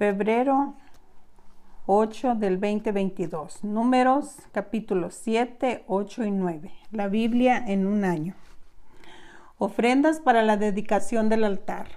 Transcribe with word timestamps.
febrero 0.00 0.76
8 1.84 2.36
del 2.36 2.58
2022. 2.58 3.62
Números 3.64 4.36
capítulos 4.50 5.14
7, 5.20 5.84
8 5.88 6.24
y 6.24 6.30
9. 6.30 6.72
La 6.90 7.08
Biblia 7.08 7.62
en 7.66 7.86
un 7.86 8.06
año. 8.06 8.34
Ofrendas 9.58 10.18
para 10.18 10.42
la 10.42 10.56
dedicación 10.56 11.28
del 11.28 11.44
altar. 11.44 11.88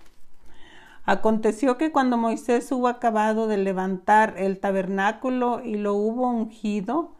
Aconteció 1.05 1.77
que 1.77 1.93
cuando 1.93 2.17
Moisés 2.17 2.69
hubo 2.73 2.89
acabado 2.89 3.47
de 3.47 3.55
levantar 3.55 4.33
el 4.35 4.59
tabernáculo 4.59 5.63
y 5.63 5.75
lo 5.75 5.93
hubo 5.93 6.29
ungido 6.29 7.15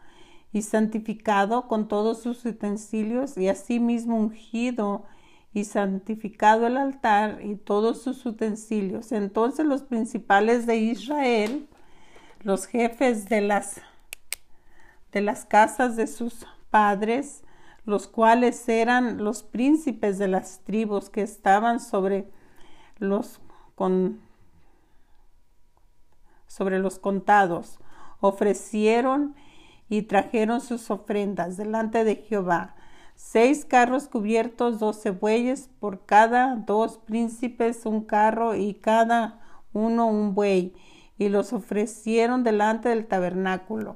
y 0.52 0.64
santificado 0.64 1.70
con 1.70 1.88
todos 1.88 2.22
sus 2.22 2.44
utensilios 2.44 3.38
y 3.38 3.48
asimismo 3.48 4.18
ungido 4.18 5.06
y 5.54 5.66
santificado 5.66 6.68
el 6.68 6.78
altar 6.78 7.40
y 7.44 7.56
todos 7.56 8.02
sus 8.02 8.26
utensilios, 8.26 9.12
entonces 9.12 9.66
los 9.66 9.84
principales 9.84 10.66
de 10.66 10.78
Israel 10.78 11.68
los 12.44 12.68
jefes 12.68 13.30
de 13.30 13.42
las, 13.42 13.82
de 15.12 15.22
las 15.22 15.46
casas 15.46 15.96
de 15.96 16.08
sus 16.08 16.46
padres, 16.70 17.44
los 17.86 18.08
cuales 18.08 18.68
eran 18.70 19.24
los 19.24 19.44
príncipes 19.44 20.18
de 20.18 20.28
las 20.28 20.60
tribus 20.64 21.10
que 21.10 21.22
estaban 21.22 21.80
sobre 21.80 22.30
los, 22.98 23.42
con, 23.76 24.22
sobre 26.48 26.80
los 26.80 27.00
contados, 27.00 27.80
ofrecieron 28.20 29.36
y 29.90 30.04
trajeron 30.04 30.62
sus 30.62 30.92
ofrendas 30.92 31.58
delante 31.58 32.04
de 32.04 32.18
Jehová. 32.18 32.76
Seis 33.16 33.66
carros 33.66 34.08
cubiertos, 34.08 34.80
doce 34.80 35.12
bueyes, 35.12 35.70
por 35.80 36.06
cada 36.06 36.56
dos 36.56 36.98
príncipes 36.98 37.86
un 37.86 38.04
carro 38.04 38.56
y 38.56 38.74
cada 38.74 39.40
uno 39.74 40.08
un 40.08 40.36
buey 40.36 40.74
y 41.18 41.30
los 41.30 41.54
ofrecieron 41.54 42.44
delante 42.44 42.90
del 42.90 43.06
tabernáculo. 43.06 43.96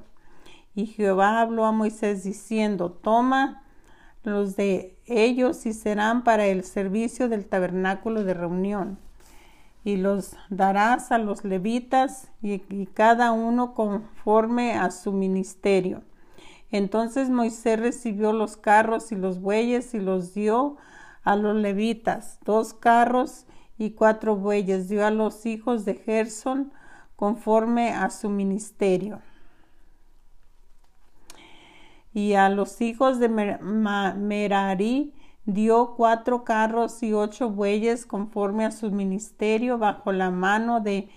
Y 0.76 0.86
Jehová 0.86 1.42
habló 1.42 1.66
a 1.66 1.72
Moisés 1.72 2.24
diciendo, 2.24 2.92
toma 2.92 3.64
los 4.24 4.56
de 4.56 4.98
ellos 5.06 5.66
y 5.66 5.74
serán 5.74 6.24
para 6.24 6.46
el 6.46 6.64
servicio 6.64 7.30
del 7.30 7.46
tabernáculo 7.46 8.24
de 8.24 8.34
reunión. 8.34 9.00
Y 9.84 9.96
los 9.96 10.36
darás 10.50 11.12
a 11.12 11.18
los 11.18 11.46
levitas 11.46 12.30
y, 12.42 12.60
cada 12.88 13.32
uno 13.32 13.74
conforme 13.74 14.74
a 14.74 14.92
su 14.92 15.14
ministerio. 15.14 16.04
Entonces 16.72 17.30
Moisés 17.30 17.80
recibió 17.80 18.34
los 18.34 18.58
carros 18.58 19.12
y 19.12 19.16
los 19.16 19.40
bueyes 19.40 19.94
y 19.94 20.00
los 20.00 20.34
dio 20.34 20.78
a 21.24 21.36
los 21.36 21.56
levitas, 21.56 22.40
dos 22.46 22.74
carros 22.74 23.46
y 23.78 23.92
cuatro 23.92 24.36
bueyes 24.36 24.90
dio 24.90 25.06
a 25.06 25.12
los 25.12 25.46
hijos 25.46 25.86
de 25.86 25.96
Gerson, 25.96 26.72
conforme 27.16 27.92
a 27.92 28.10
su 28.10 28.30
ministerio. 28.30 29.22
Y 32.14 32.34
a 32.34 32.50
los 32.50 32.80
hijos 32.82 33.20
de 33.20 33.30
Merari 33.30 35.14
dio 35.46 35.96
cuatro 35.96 36.44
carros 36.44 37.02
y 37.04 37.14
ocho 37.14 37.50
bueyes 37.50 38.06
conforme 38.06 38.66
a 38.66 38.72
su 38.72 38.92
ministerio 38.92 39.78
bajo 39.78 40.12
la 40.12 40.30
mano 40.32 40.80
de 40.80 41.10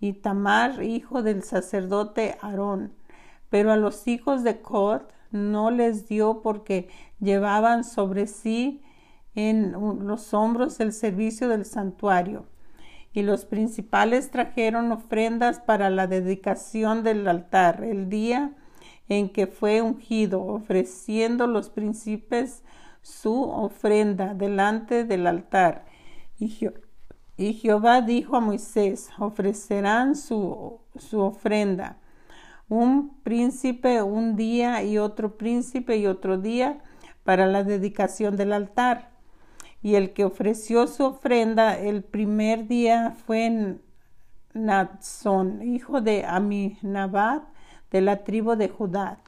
Itamar, 0.00 0.82
hijo 0.82 1.22
del 1.22 1.42
sacerdote 1.42 2.36
Aarón. 2.40 2.97
Pero 3.50 3.72
a 3.72 3.76
los 3.76 4.06
hijos 4.06 4.44
de 4.44 4.60
Cod 4.60 5.02
no 5.30 5.70
les 5.70 6.08
dio 6.08 6.42
porque 6.42 6.88
llevaban 7.20 7.84
sobre 7.84 8.26
sí 8.26 8.82
en 9.34 9.72
los 10.06 10.34
hombros 10.34 10.80
el 10.80 10.92
servicio 10.92 11.48
del 11.48 11.64
santuario 11.64 12.46
y 13.12 13.22
los 13.22 13.44
principales 13.44 14.30
trajeron 14.30 14.92
ofrendas 14.92 15.60
para 15.60 15.90
la 15.90 16.06
dedicación 16.06 17.02
del 17.02 17.26
altar 17.26 17.82
el 17.82 18.08
día 18.08 18.52
en 19.08 19.30
que 19.30 19.46
fue 19.46 19.80
ungido, 19.80 20.44
ofreciendo 20.44 21.46
los 21.46 21.70
príncipes 21.70 22.62
su 23.02 23.42
ofrenda 23.42 24.34
delante 24.34 25.04
del 25.04 25.26
altar. 25.26 25.86
Y, 26.38 26.68
y 27.36 27.54
Jehová 27.54 28.02
dijo 28.02 28.36
a 28.36 28.40
Moisés, 28.40 29.08
ofrecerán 29.18 30.14
su, 30.14 30.80
su 30.96 31.20
ofrenda, 31.20 31.98
un 32.68 33.16
príncipe 33.22 34.02
un 34.02 34.36
día 34.36 34.82
y 34.82 34.98
otro 34.98 35.36
príncipe 35.36 35.96
y 35.96 36.06
otro 36.06 36.38
día 36.38 36.78
para 37.24 37.46
la 37.46 37.64
dedicación 37.64 38.36
del 38.36 38.52
altar 38.52 39.10
y 39.82 39.94
el 39.94 40.12
que 40.12 40.24
ofreció 40.24 40.86
su 40.86 41.04
ofrenda 41.04 41.78
el 41.78 42.02
primer 42.02 42.66
día 42.66 43.14
fue 43.26 43.78
Natsón, 44.54 45.62
hijo 45.62 46.00
de 46.00 46.24
Aminabad, 46.24 47.42
de 47.90 48.00
la 48.00 48.24
tribu 48.24 48.56
de 48.56 48.68
Judá. 48.68 49.18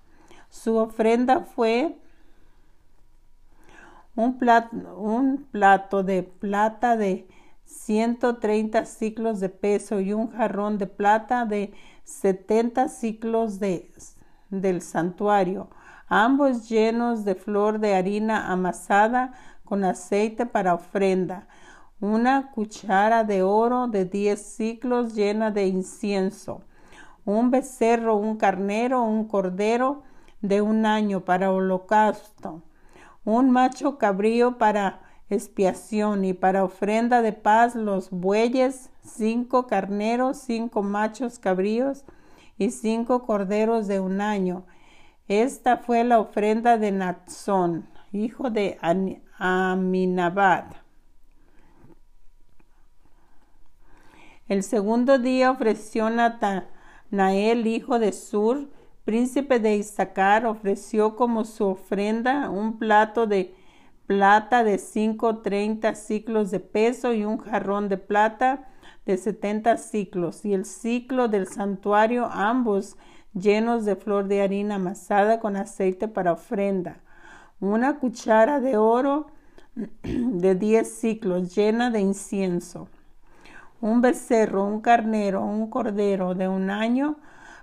Su 0.51 0.77
ofrenda 0.77 1.41
fue 1.41 1.97
un 4.17 4.39
plato, 4.39 4.77
un 4.99 5.45
plato 5.51 6.03
de 6.03 6.25
plata 6.25 6.97
de 6.97 7.29
130 7.65 8.85
ciclos 8.85 9.39
de 9.39 9.49
peso 9.49 10.01
y 10.01 10.13
un 10.13 10.31
jarrón 10.33 10.79
de 10.79 10.89
plata 10.89 11.45
de 11.45 11.73
70 12.11 12.89
ciclos 12.89 13.61
de, 13.61 13.93
del 14.51 14.83
santuario, 14.83 15.71
ambos 16.09 16.69
llenos 16.69 17.25
de 17.25 17.35
flor 17.35 17.79
de 17.79 17.95
harina 17.95 18.51
amasada 18.51 19.33
con 19.65 19.85
aceite 19.85 20.45
para 20.47 20.75
ofrenda, 20.75 21.47
una 22.01 22.51
cuchara 22.51 23.25
de 23.25 23.43
oro 23.43 23.87
de 23.87 24.05
diez 24.05 24.43
ciclos 24.43 25.15
llena 25.15 25.51
de 25.51 25.67
incienso, 25.67 26.63
un 27.25 27.51
becerro, 27.51 28.17
un 28.17 28.37
carnero, 28.37 29.03
un 29.03 29.27
cordero 29.27 30.03
de 30.41 30.63
un 30.63 30.87
año 30.87 31.25
para 31.25 31.53
holocausto, 31.53 32.63
un 33.25 33.51
macho 33.51 33.99
cabrío 33.99 34.59
para 34.59 35.01
y 35.31 36.33
para 36.33 36.65
ofrenda 36.65 37.23
de 37.23 37.33
paz 37.33 37.77
los 37.77 38.11
bueyes, 38.11 38.91
cinco 39.03 39.69
carneros, 39.69 40.39
cinco 40.39 40.83
machos 40.83 41.39
cabríos 41.39 42.05
y 42.59 42.71
cinco 42.71 43.25
corderos 43.25 43.87
de 43.87 44.01
un 44.01 44.21
año. 44.21 44.65
Esta 45.29 45.77
fue 45.77 46.03
la 46.03 46.19
ofrenda 46.19 46.79
de 46.79 46.91
Natsón, 46.91 47.89
hijo 48.11 48.51
de 48.51 48.77
Aminabad. 49.39 50.65
El 54.49 54.65
segundo 54.65 55.21
día 55.21 55.53
ofreció 55.53 56.11
Natanael, 56.11 57.69
hijo 57.69 58.01
de 58.01 58.11
Sur, 58.11 58.69
príncipe 59.05 59.61
de 59.61 59.77
Isaacar, 59.77 60.45
ofreció 60.45 61.15
como 61.15 61.45
su 61.45 61.67
ofrenda 61.67 62.51
un 62.51 62.81
plato 62.81 63.29
de 63.29 63.55
plata 64.11 64.65
de 64.65 64.79
cinco 64.79 65.39
treinta 65.39 65.95
ciclos 65.95 66.51
de 66.51 66.59
peso 66.59 67.13
y 67.13 67.25
un 67.25 67.39
jarrón 67.39 67.89
de 67.89 67.97
plata 67.97 68.69
de 69.07 69.17
setenta 69.17 69.77
ciclos, 69.77 70.45
y 70.45 70.53
el 70.53 70.65
ciclo 70.65 71.29
del 71.29 71.47
santuario, 71.47 72.27
ambos 72.27 72.97
llenos 73.35 73.85
de 73.85 73.95
flor 73.95 74.27
de 74.27 74.43
harina 74.43 74.75
amasada 74.75 75.39
con 75.39 75.55
aceite 75.55 76.09
para 76.09 76.33
ofrenda. 76.33 76.97
Una 77.61 78.01
cuchara 78.01 78.59
de 78.59 78.77
oro 78.77 79.29
de 80.03 80.57
diez 80.57 80.93
ciclos 80.93 81.55
llena 81.55 81.93
de 81.93 82.01
incienso, 82.01 82.89
un 83.81 84.01
becerro, 84.01 84.65
un 84.65 84.81
carnero, 84.81 85.45
un 85.45 85.71
cordero 85.71 86.35
de 86.35 86.49
un 86.49 86.71
año 86.71 87.21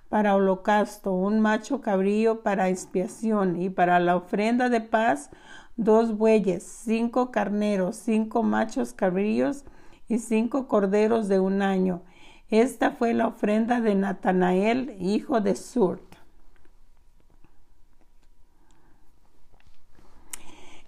para 0.08 0.34
holocausto, 0.34 1.12
un 1.12 1.42
macho 1.42 1.82
cabrío 1.82 2.42
para 2.42 2.70
expiación 2.70 3.62
y 3.62 3.70
para 3.70 4.00
la 4.00 4.16
ofrenda 4.16 4.70
de 4.70 4.80
paz, 4.80 5.30
dos 5.78 6.18
bueyes, 6.18 6.64
cinco 6.64 7.32
carneros, 7.32 7.96
cinco 7.96 8.44
machos 8.44 8.94
cabríos 8.94 9.64
y 10.10 10.20
cinco 10.20 10.68
corderos 10.68 11.28
de 11.28 11.40
un 11.40 11.62
año. 11.62 12.02
Esta 12.50 12.92
fue 12.92 13.14
la 13.14 13.28
ofrenda 13.28 13.80
de 13.80 13.96
Natanael, 13.96 14.96
hijo 15.00 15.40
de 15.40 15.56
Sur. 15.56 16.02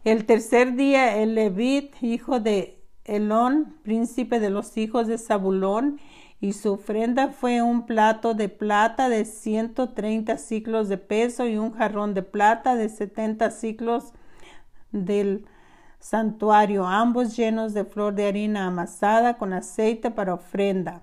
El 0.05 0.25
tercer 0.25 0.75
día 0.75 1.17
el 1.17 1.35
Levit, 1.35 2.01
hijo 2.01 2.39
de 2.39 2.81
Elón, 3.03 3.75
príncipe 3.83 4.39
de 4.39 4.49
los 4.49 4.77
hijos 4.77 5.07
de 5.07 5.17
Zabulón, 5.17 5.99
y 6.39 6.53
su 6.53 6.71
ofrenda 6.71 7.27
fue 7.27 7.61
un 7.61 7.85
plato 7.85 8.33
de 8.33 8.47
plata 8.47 9.09
de 9.09 9.25
ciento 9.25 9.89
treinta 9.89 10.37
ciclos 10.37 10.87
de 10.87 10.97
peso 10.97 11.45
y 11.45 11.57
un 11.57 11.73
jarrón 11.73 12.13
de 12.13 12.23
plata 12.23 12.75
de 12.75 12.87
setenta 12.87 13.51
ciclos 13.51 14.13
del 14.91 15.45
santuario, 15.99 16.85
ambos 16.85 17.35
llenos 17.35 17.73
de 17.73 17.85
flor 17.85 18.15
de 18.15 18.27
harina 18.27 18.67
amasada 18.67 19.37
con 19.37 19.53
aceite 19.53 20.11
para 20.11 20.33
ofrenda. 20.33 21.01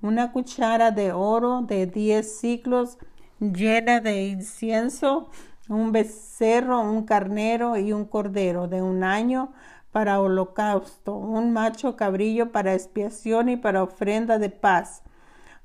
Una 0.00 0.32
cuchara 0.32 0.90
de 0.90 1.12
oro 1.12 1.62
de 1.62 1.86
diez 1.86 2.40
ciclos 2.40 2.98
llena 3.38 4.00
de 4.00 4.26
incienso 4.26 5.30
un 5.68 5.92
becerro, 5.92 6.80
un 6.80 7.04
carnero 7.04 7.76
y 7.76 7.92
un 7.92 8.04
cordero 8.04 8.68
de 8.68 8.82
un 8.82 9.04
año 9.04 9.52
para 9.90 10.20
holocausto, 10.20 11.14
un 11.14 11.52
macho 11.52 11.96
cabrillo 11.96 12.52
para 12.52 12.74
expiación 12.74 13.48
y 13.48 13.56
para 13.56 13.82
ofrenda 13.82 14.38
de 14.38 14.50
paz, 14.50 15.02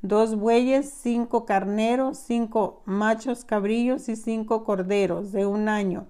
dos 0.02 0.36
bueyes, 0.36 0.92
cinco 0.92 1.46
carneros, 1.46 2.18
cinco 2.20 2.82
machos 2.86 3.46
cabrillos 3.46 4.10
y 4.10 4.16
cinco 4.16 4.64
corderos 4.64 5.32
de 5.32 5.46
un 5.46 5.70
año. 5.70 6.08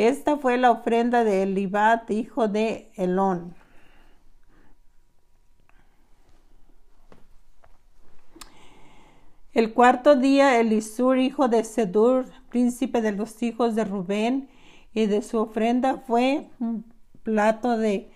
Esta 0.00 0.38
fue 0.38 0.56
la 0.56 0.70
ofrenda 0.70 1.24
de 1.24 1.42
Elibat, 1.42 2.10
hijo 2.10 2.48
de 2.48 2.90
Elón. 2.94 3.54
El 9.52 9.74
cuarto 9.74 10.16
día 10.16 10.58
Elisur, 10.58 11.18
hijo 11.18 11.48
de 11.48 11.64
Sedur, 11.64 12.24
príncipe 12.48 13.02
de 13.02 13.12
los 13.12 13.42
hijos 13.42 13.74
de 13.74 13.84
Rubén, 13.84 14.48
y 14.94 15.04
de 15.04 15.20
su 15.20 15.36
ofrenda 15.36 15.98
fue 15.98 16.48
un 16.60 16.90
plato 17.22 17.76
de 17.76 18.10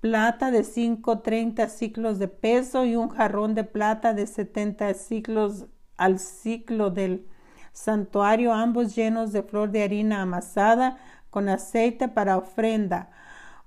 plata 0.00 0.50
de 0.50 0.64
cinco 0.64 1.20
treinta 1.20 1.68
ciclos 1.68 2.18
de 2.18 2.26
peso 2.26 2.84
y 2.84 2.96
un 2.96 3.10
jarrón 3.10 3.54
de 3.54 3.62
plata 3.62 4.12
de 4.12 4.26
setenta 4.26 4.92
ciclos 4.92 5.66
al 5.96 6.18
ciclo 6.18 6.90
del 6.90 7.28
santuario, 7.72 8.52
ambos 8.52 8.96
llenos 8.96 9.30
de 9.30 9.44
flor 9.44 9.70
de 9.70 9.84
harina 9.84 10.22
amasada 10.22 10.98
con 11.30 11.48
aceite 11.48 12.08
para 12.08 12.36
ofrenda, 12.36 13.10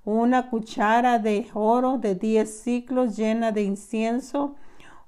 una 0.04 0.50
cuchara 0.50 1.18
de 1.18 1.48
oro 1.54 1.98
de 1.98 2.14
diez 2.14 2.62
ciclos 2.62 3.16
llena 3.16 3.52
de 3.52 3.62
incienso, 3.62 4.56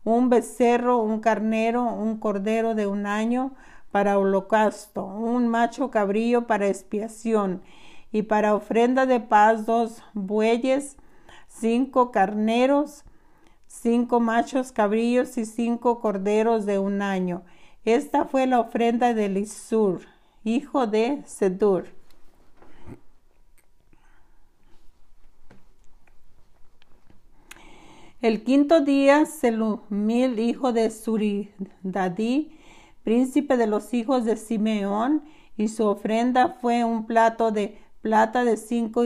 un 0.05 0.29
becerro, 0.29 0.99
un 0.99 1.21
carnero, 1.21 1.85
un 1.85 2.19
cordero 2.19 2.75
de 2.75 2.87
un 2.87 3.07
año 3.07 3.53
para 3.91 4.19
holocausto, 4.19 5.05
un 5.05 5.49
macho 5.49 5.91
cabrillo 5.91 6.47
para 6.47 6.69
expiación, 6.69 7.63
y 8.13 8.23
para 8.23 8.55
ofrenda 8.55 9.07
de 9.07 9.19
paz 9.19 9.67
dos 9.67 10.03
bueyes, 10.13 10.97
cinco 11.49 12.13
carneros, 12.13 13.05
cinco 13.67 14.21
machos 14.21 14.71
cabrillos 14.71 15.37
y 15.37 15.45
cinco 15.47 16.01
corderos 16.01 16.67
de 16.67 16.79
un 16.79 17.03
año. 17.03 17.43
Esta 17.85 18.25
fue 18.25 18.47
la 18.47 18.61
ofrenda 18.61 19.15
de 19.15 19.29
Lisur, 19.29 20.03
hijo 20.45 20.87
de 20.87 21.23
Sedur. 21.27 21.94
El 28.25 28.43
quinto 28.43 28.81
día, 28.81 29.27
Selumil, 29.27 30.39
hijo 30.39 30.73
de 30.73 30.91
Suridadí, 30.91 32.59
príncipe 33.03 33.59
de 33.59 33.67
los 33.67 33.93
hijos 33.93 34.25
de 34.25 34.39
Simeón, 34.39 35.25
y 35.59 35.69
su 35.69 35.85
ofrenda 35.85 36.49
fue 36.49 36.85
un 36.85 37.05
plato 37.05 37.51
de 37.51 37.77
plata 38.01 38.43
de 38.45 38.57
cinco 38.57 39.03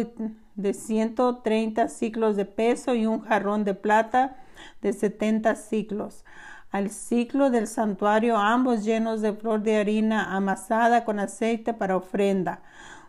de 0.55 0.73
ciento 0.73 1.39
treinta 1.39 1.89
ciclos 1.89 2.37
de 2.37 2.45
peso 2.45 2.95
y 2.95 3.07
un 3.07 3.23
jarrón 3.23 3.65
de 3.65 3.75
plata 3.75 4.37
de 4.83 4.93
setenta 4.93 5.57
ciclos. 5.57 6.25
Al 6.71 6.89
ciclo 6.89 7.51
del 7.51 7.67
santuario, 7.67 8.37
ambos 8.37 8.85
llenos 8.85 9.21
de 9.21 9.33
flor 9.33 9.65
de 9.65 9.79
harina 9.79 10.37
amasada 10.37 11.05
con 11.05 11.19
aceite 11.19 11.75
para 11.75 11.97
ofrenda. 11.97 12.63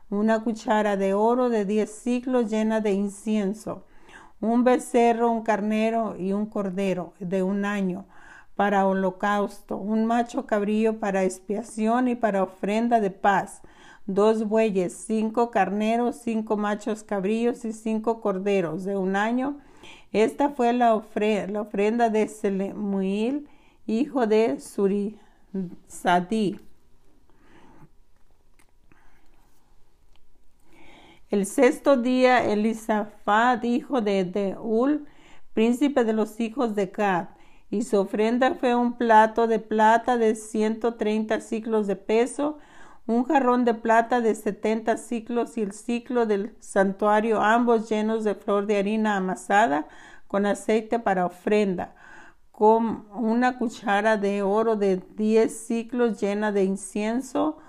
Una 0.09 0.44
cuchara 0.44 0.97
de 0.97 1.13
oro 1.13 1.50
de 1.50 1.65
diez 1.65 1.91
ciclos 1.91 2.50
llena 2.50 2.81
de 2.81 2.94
incienso 2.94 3.83
un 4.41 4.63
becerro, 4.63 5.31
un 5.31 5.44
carnero 5.44 6.15
y 6.18 6.33
un 6.33 6.45
cordero 6.45 7.13
de 7.19 7.44
un 7.44 7.65
año 7.65 8.06
para 8.56 8.88
holocausto, 8.88 9.77
un 9.77 10.06
macho 10.06 10.45
cabrillo 10.45 11.00
para 11.00 11.24
expiación 11.24 12.09
y 12.09 12.15
para 12.15 12.44
ofrenda 12.44 13.00
de 13.00 13.09
paz, 13.09 13.62
dos 14.06 14.47
bueyes, 14.47 14.94
cinco 14.94 15.50
carneros, 15.51 16.18
cinco 16.18 16.57
machos 16.57 17.03
cabrillos 17.03 17.63
y 17.63 17.74
cinco 17.74 18.21
corderos 18.21 18.83
de 18.83 18.97
un 18.97 19.15
año. 19.15 19.57
Esta 20.12 20.50
fue 20.50 20.74
la, 20.74 20.95
ofrenda 20.95 22.09
de 22.09 22.27
Selemuil, 22.27 23.47
hijo 23.85 24.27
de 24.27 24.59
Surizadí. 24.59 26.59
El 31.29 31.45
sexto 31.45 31.95
día, 31.95 32.43
Elisafat, 32.43 33.63
hijo 33.63 34.01
de 34.01 34.25
Deul, 34.25 35.05
príncipe 35.53 36.03
de 36.03 36.13
los 36.13 36.39
hijos 36.39 36.73
de 36.73 36.87
Gad, 36.87 37.27
y 37.69 37.83
su 37.83 37.99
ofrenda 37.99 38.55
fue 38.55 38.73
un 38.73 38.93
plato 38.93 39.45
de 39.45 39.59
plata 39.59 40.17
de 40.17 40.33
ciento 40.33 40.95
treinta 40.95 41.39
ciclos 41.39 41.85
de 41.85 41.95
peso, 41.95 42.57
un 43.05 43.25
jarrón 43.25 43.63
de 43.63 43.75
plata 43.75 44.21
de 44.21 44.33
setenta 44.33 44.97
ciclos 44.97 45.55
y 45.55 45.61
el 45.61 45.71
ciclo 45.73 46.25
del 46.25 46.55
santuario, 46.59 47.41
ambos 47.41 47.87
llenos 47.87 48.23
de 48.23 48.33
flor 48.33 48.65
de 48.65 48.77
harina 48.77 49.15
amasada 49.15 49.87
con 50.27 50.47
aceite 50.47 50.97
para 50.97 51.27
ofrenda, 51.27 51.93
con 52.51 53.05
una 53.13 53.59
cuchara 53.59 54.17
de 54.17 54.41
oro 54.41 54.75
de 54.75 54.99
diez 55.15 55.67
ciclos 55.67 56.19
llena 56.19 56.51
de 56.51 56.63
incienso, 56.63 57.59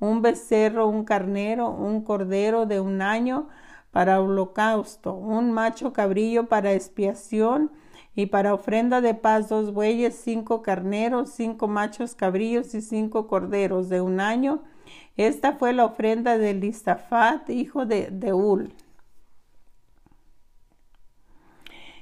un 0.00 0.22
becerro, 0.22 0.88
un 0.88 1.04
carnero, 1.04 1.70
un 1.70 2.02
cordero 2.02 2.66
de 2.66 2.80
un 2.80 3.02
año 3.02 3.48
para 3.90 4.20
holocausto, 4.20 5.14
un 5.14 5.52
macho 5.52 5.92
cabrillo 5.92 6.48
para 6.48 6.72
expiación 6.72 7.72
y 8.14 8.26
para 8.26 8.54
ofrenda 8.54 9.00
de 9.00 9.14
paz 9.14 9.48
dos 9.48 9.72
bueyes, 9.72 10.14
cinco 10.14 10.62
carneros, 10.62 11.30
cinco 11.30 11.68
machos 11.68 12.14
cabrillos 12.14 12.74
y 12.74 12.82
cinco 12.82 13.26
corderos 13.26 13.88
de 13.88 14.00
un 14.00 14.20
año. 14.20 14.62
Esta 15.16 15.52
fue 15.52 15.72
la 15.72 15.84
ofrenda 15.84 16.38
de 16.38 16.54
Listafat, 16.54 17.50
hijo 17.50 17.86
de 17.86 18.08
Deul. 18.10 18.72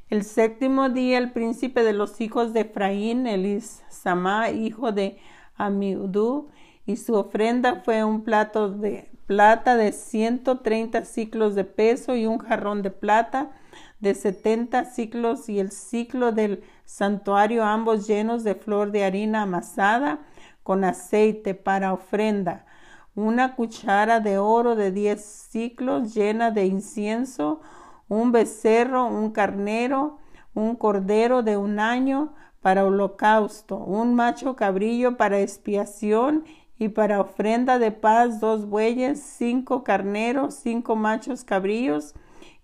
El 0.09 0.23
séptimo 0.23 0.89
día, 0.89 1.19
el 1.19 1.33
príncipe 1.33 1.83
de 1.83 1.93
los 1.93 2.21
hijos 2.21 2.53
de 2.53 2.61
Efraín, 2.61 3.27
Elisama, 3.27 4.51
hijo 4.51 4.93
de 4.93 5.19
Amiudú, 5.57 6.49
y 6.87 6.97
su 6.97 7.15
ofrenda 7.15 7.83
fue 7.85 8.05
un 8.05 8.23
plato 8.23 8.71
de 8.71 9.11
plata 9.27 9.77
de 9.77 9.91
130 9.91 11.05
ciclos 11.05 11.57
de 11.57 11.65
peso 11.65 12.15
y 12.15 12.27
un 12.27 12.39
jarrón 12.39 12.83
de 12.83 12.93
plata 12.93 13.51
de 13.99 14.15
70 14.15 14.85
ciclos 14.85 15.49
y 15.49 15.59
el 15.59 15.73
ciclo 15.73 16.31
del 16.31 16.63
santuario 16.85 17.65
ambos 17.65 18.07
llenos 18.07 18.45
de 18.45 18.55
flor 18.55 18.93
de 18.93 19.05
harina 19.05 19.43
amasada 19.43 20.21
con 20.63 20.85
aceite 20.85 21.55
para 21.55 21.93
ofrenda, 21.93 22.67
una 23.15 23.57
cuchara 23.57 24.21
de 24.21 24.39
oro 24.39 24.77
de 24.77 24.93
10 24.93 25.21
ciclos 25.21 26.15
llena 26.15 26.51
de 26.51 26.67
incienso, 26.67 27.61
un 28.09 28.31
becerro, 28.31 29.07
un 29.07 29.31
carnero, 29.33 30.19
un 30.55 30.77
cordero 30.77 31.43
de 31.43 31.57
un 31.57 31.81
año 31.81 32.35
para 32.61 32.85
holocausto, 32.85 33.77
un 33.77 34.15
macho 34.15 34.57
cabrillo 34.57 35.17
para 35.17 35.41
expiación 35.41 36.45
y 36.79 36.89
para 36.89 37.21
ofrenda 37.21 37.79
de 37.79 37.91
paz 37.91 38.41
dos 38.41 38.67
bueyes, 38.67 39.21
cinco 39.23 39.83
carneros, 39.83 40.55
cinco 40.55 40.97
machos 40.97 41.45
cabríos 41.45 42.15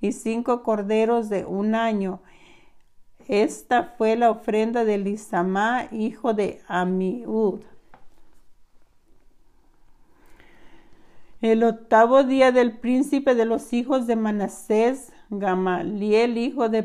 y 0.00 0.12
cinco 0.12 0.62
corderos 0.62 1.28
de 1.28 1.44
un 1.44 1.74
año. 1.74 2.20
Esta 3.28 3.94
fue 3.96 4.16
la 4.16 4.30
ofrenda 4.30 4.84
de 4.84 4.98
Lisamá, 4.98 5.88
hijo 5.92 6.34
de 6.34 6.60
Amiud. 6.66 7.60
El 11.40 11.64
octavo 11.64 12.22
día 12.22 12.52
del 12.52 12.78
príncipe 12.78 13.34
de 13.34 13.46
los 13.46 13.72
hijos 13.72 14.06
de 14.06 14.16
Manasés, 14.16 15.12
Gamaliel, 15.28 16.38
hijo 16.38 16.68
de 16.68 16.82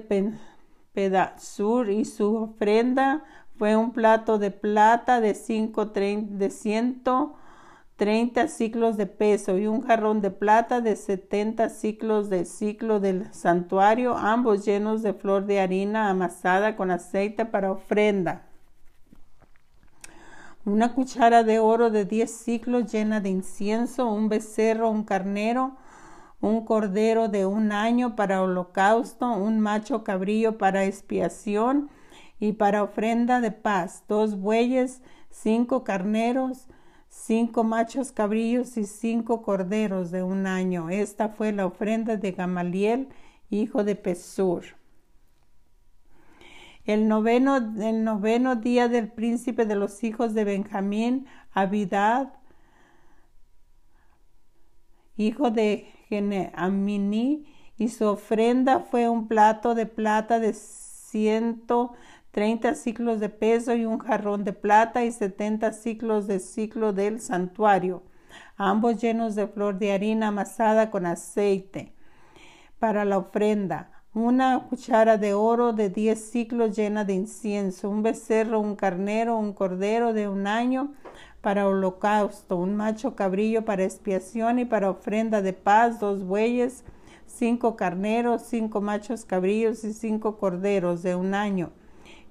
Pedasur, 0.93 1.91
y 1.91 2.05
su 2.05 2.35
ofrenda 2.35 3.23
fue 3.57 3.75
un 3.75 3.91
plato 3.91 4.37
de 4.37 4.51
plata 4.51 5.19
de, 5.19 5.33
cinco, 5.33 5.85
de 5.85 6.49
130 6.51 8.47
ciclos 8.47 8.97
de 8.97 9.07
peso 9.07 9.57
y 9.57 9.65
un 9.65 9.81
jarrón 9.81 10.21
de 10.21 10.29
plata 10.29 10.79
de 10.79 10.95
70 10.95 11.69
ciclos 11.69 12.29
de 12.29 12.45
ciclo 12.45 12.99
del 12.99 13.33
santuario, 13.33 14.15
ambos 14.15 14.63
llenos 14.63 15.01
de 15.01 15.13
flor 15.13 15.47
de 15.47 15.59
harina 15.59 16.09
amasada 16.09 16.75
con 16.75 16.91
aceite 16.91 17.45
para 17.45 17.71
ofrenda. 17.71 18.43
Una 20.63 20.93
cuchara 20.93 21.43
de 21.43 21.59
oro 21.59 21.89
de 21.89 22.05
10 22.05 22.29
ciclos 22.29 22.91
llena 22.91 23.21
de 23.21 23.29
incienso, 23.29 24.05
un 24.11 24.29
becerro, 24.29 24.89
un 24.89 25.03
carnero, 25.03 25.77
un 26.41 26.63
cordero 26.65 27.27
de 27.29 27.45
un 27.47 27.71
año 27.71 28.15
para 28.15 28.43
holocausto, 28.43 29.31
un 29.31 29.59
macho 29.59 30.03
cabrillo 30.03 30.57
para 30.57 30.83
expiación, 30.85 31.89
y 32.39 32.53
para 32.53 32.83
ofrenda 32.83 33.41
de 33.41 33.51
paz, 33.51 34.03
dos 34.07 34.39
bueyes, 34.39 35.01
cinco 35.29 35.83
carneros, 35.83 36.67
cinco 37.09 37.63
machos 37.63 38.11
cabrillos 38.11 38.77
y 38.77 38.85
cinco 38.85 39.41
corderos 39.41 40.11
de 40.11 40.23
un 40.23 40.45
año. 40.45 40.89
Esta 40.89 41.29
fue 41.29 41.51
la 41.51 41.65
ofrenda 41.65 42.17
de 42.17 42.31
Gamaliel, 42.31 43.09
hijo 43.49 43.83
de 43.83 43.95
Pesur. 43.95 44.63
El 46.85 47.07
noveno, 47.07 47.57
el 47.57 48.03
noveno 48.03 48.55
día 48.55 48.87
del 48.87 49.11
príncipe 49.11 49.65
de 49.65 49.75
los 49.75 50.03
hijos 50.03 50.33
de 50.33 50.45
Benjamín, 50.45 51.25
Abidad, 51.51 52.33
hijo 55.17 55.51
de 55.51 55.91
Geneamini, 56.07 57.45
y 57.77 57.89
su 57.89 58.05
ofrenda 58.05 58.79
fue 58.79 59.09
un 59.09 59.27
plato 59.27 59.75
de 59.75 59.85
plata 59.85 60.39
de 60.39 60.53
ciento 60.53 61.93
30 62.37 62.75
ciclos 62.75 63.19
de 63.19 63.29
peso 63.29 63.73
y 63.73 63.83
un 63.85 63.97
jarrón 63.97 64.43
de 64.43 64.53
plata 64.53 65.03
y 65.03 65.11
70 65.11 65.73
ciclos 65.73 66.27
de 66.27 66.39
ciclo 66.39 66.93
del 66.93 67.19
santuario, 67.19 68.03
ambos 68.57 69.01
llenos 69.01 69.33
de 69.33 69.47
flor 69.47 69.79
de 69.79 69.91
harina 69.91 70.27
amasada 70.27 70.91
con 70.91 71.07
aceite 71.07 71.95
para 72.77 73.05
la 73.05 73.17
ofrenda, 73.17 74.03
una 74.13 74.67
cuchara 74.69 75.17
de 75.17 75.33
oro 75.33 75.73
de 75.73 75.89
10 75.89 76.29
ciclos 76.29 76.75
llena 76.75 77.05
de 77.05 77.15
incienso, 77.15 77.89
un 77.89 78.03
becerro, 78.03 78.59
un 78.59 78.75
carnero, 78.75 79.35
un 79.35 79.51
cordero 79.51 80.13
de 80.13 80.27
un 80.27 80.45
año 80.45 80.93
para 81.41 81.67
holocausto, 81.67 82.55
un 82.55 82.75
macho 82.75 83.15
cabrillo 83.15 83.65
para 83.65 83.83
expiación 83.83 84.59
y 84.59 84.65
para 84.65 84.91
ofrenda 84.91 85.41
de 85.41 85.53
paz, 85.53 85.99
dos 85.99 86.23
bueyes, 86.23 86.83
cinco 87.25 87.75
carneros, 87.75 88.43
cinco 88.43 88.79
machos 88.79 89.25
cabrillos 89.25 89.83
y 89.83 89.91
cinco 89.91 90.37
corderos 90.37 91.01
de 91.01 91.15
un 91.15 91.33
año. 91.33 91.71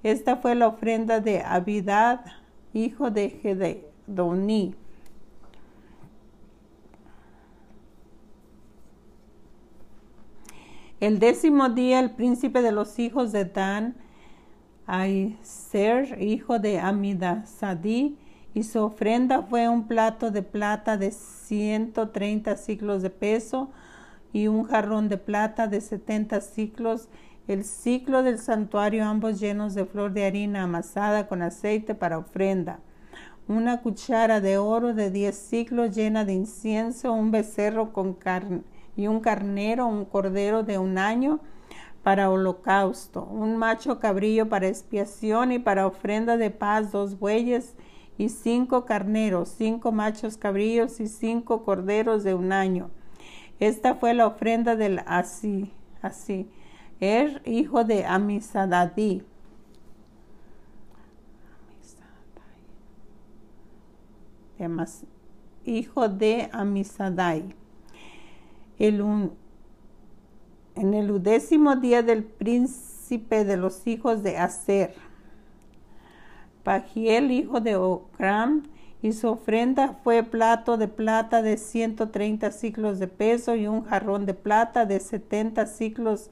Esta 0.06 0.36
fue 0.36 0.54
la 0.54 0.68
ofrenda 0.68 1.18
de 1.18 1.40
Abidad, 1.40 2.24
hijo 2.72 3.10
de 3.10 3.28
Gedeoní. 3.28 4.76
El 11.00 11.18
décimo 11.18 11.70
día 11.70 11.98
el 11.98 12.12
príncipe 12.12 12.62
de 12.62 12.70
los 12.70 13.00
hijos 13.00 13.32
de 13.32 13.46
Dan, 13.46 13.96
Aiser, 14.86 16.22
hijo 16.22 16.60
de 16.60 16.78
Amidasadí, 16.78 18.16
y 18.54 18.62
su 18.62 18.78
ofrenda 18.84 19.42
fue 19.42 19.68
un 19.68 19.88
plato 19.88 20.30
de 20.30 20.44
plata 20.44 20.96
de 20.96 21.10
130 21.10 22.56
ciclos 22.56 23.02
de 23.02 23.10
peso 23.10 23.72
y 24.32 24.46
un 24.46 24.62
jarrón 24.62 25.08
de 25.08 25.18
plata 25.18 25.66
de 25.66 25.80
70 25.80 26.42
ciclos, 26.42 27.08
el 27.48 27.64
ciclo 27.64 28.22
del 28.22 28.38
santuario 28.38 29.04
ambos 29.04 29.38
llenos 29.38 29.74
de 29.74 29.84
flor 29.84 30.12
de 30.12 30.24
harina 30.24 30.64
amasada 30.64 31.28
con 31.28 31.42
aceite 31.42 31.94
para 31.94 32.18
ofrenda, 32.18 32.80
una 33.48 33.82
cuchara 33.82 34.40
de 34.40 34.58
oro 34.58 34.94
de 34.94 35.10
10 35.10 35.36
ciclos 35.36 35.94
llena 35.94 36.24
de 36.24 36.32
incienso, 36.32 37.12
un 37.12 37.30
becerro 37.30 37.92
con 37.92 38.14
carne 38.14 38.62
y 38.96 39.06
un 39.06 39.20
carnero, 39.20 39.86
un 39.86 40.04
cordero 40.04 40.64
de 40.64 40.78
un 40.78 40.98
año 40.98 41.38
para 42.02 42.30
holocausto, 42.30 43.24
un 43.24 43.56
macho 43.56 44.00
cabrillo 44.00 44.48
para 44.48 44.68
expiación 44.68 45.52
y 45.52 45.58
para 45.58 45.86
ofrenda 45.86 46.36
de 46.36 46.50
paz, 46.50 46.90
dos 46.90 47.18
bueyes 47.18 47.74
y 48.18 48.28
cinco 48.28 48.84
carneros, 48.84 49.48
cinco 49.56 49.92
machos 49.92 50.36
cabrillos 50.36 51.00
y 51.00 51.06
cinco 51.06 51.64
corderos 51.64 52.24
de 52.24 52.34
un 52.34 52.52
año. 52.52 52.90
Esta 53.60 53.94
fue 53.94 54.14
la 54.14 54.26
ofrenda 54.26 54.76
del 54.76 55.00
así, 55.06 55.72
así, 56.02 56.48
er 57.00 57.42
hijo 57.44 57.84
de 57.84 58.04
Amisadadí. 58.06 59.22
hijo 65.64 66.08
de 66.08 66.48
Amisadai. 66.52 67.54
El 68.78 69.02
un, 69.02 69.32
en 70.74 70.94
el 70.94 71.10
undécimo 71.10 71.76
día 71.76 72.02
del 72.02 72.24
príncipe 72.24 73.44
de 73.44 73.56
los 73.56 73.86
hijos 73.86 74.22
de 74.22 74.36
Aser 74.38 74.94
Pagiel, 76.62 77.30
hijo 77.30 77.60
de 77.60 77.76
Ocram, 77.76 78.64
y 79.02 79.12
su 79.12 79.28
ofrenda 79.28 79.98
fue 80.02 80.22
plato 80.22 80.76
de 80.76 80.88
plata 80.88 81.42
de 81.42 81.58
130 81.58 82.50
ciclos 82.50 82.98
de 82.98 83.06
peso 83.06 83.54
y 83.54 83.68
un 83.68 83.84
jarrón 83.84 84.26
de 84.26 84.34
plata 84.34 84.84
de 84.84 84.98
70 84.98 85.66
ciclos 85.66 86.30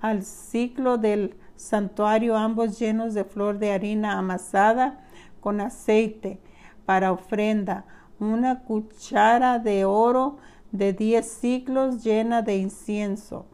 al 0.00 0.22
ciclo 0.22 0.98
del 0.98 1.36
santuario, 1.56 2.36
ambos 2.36 2.78
llenos 2.78 3.14
de 3.14 3.24
flor 3.24 3.58
de 3.58 3.72
harina 3.72 4.18
amasada 4.18 5.00
con 5.40 5.60
aceite 5.60 6.40
para 6.86 7.12
ofrenda, 7.12 7.84
una 8.18 8.60
cuchara 8.60 9.58
de 9.58 9.84
oro 9.84 10.38
de 10.72 10.92
10 10.92 11.26
ciclos 11.26 12.04
llena 12.04 12.42
de 12.42 12.56
incienso, 12.56 13.46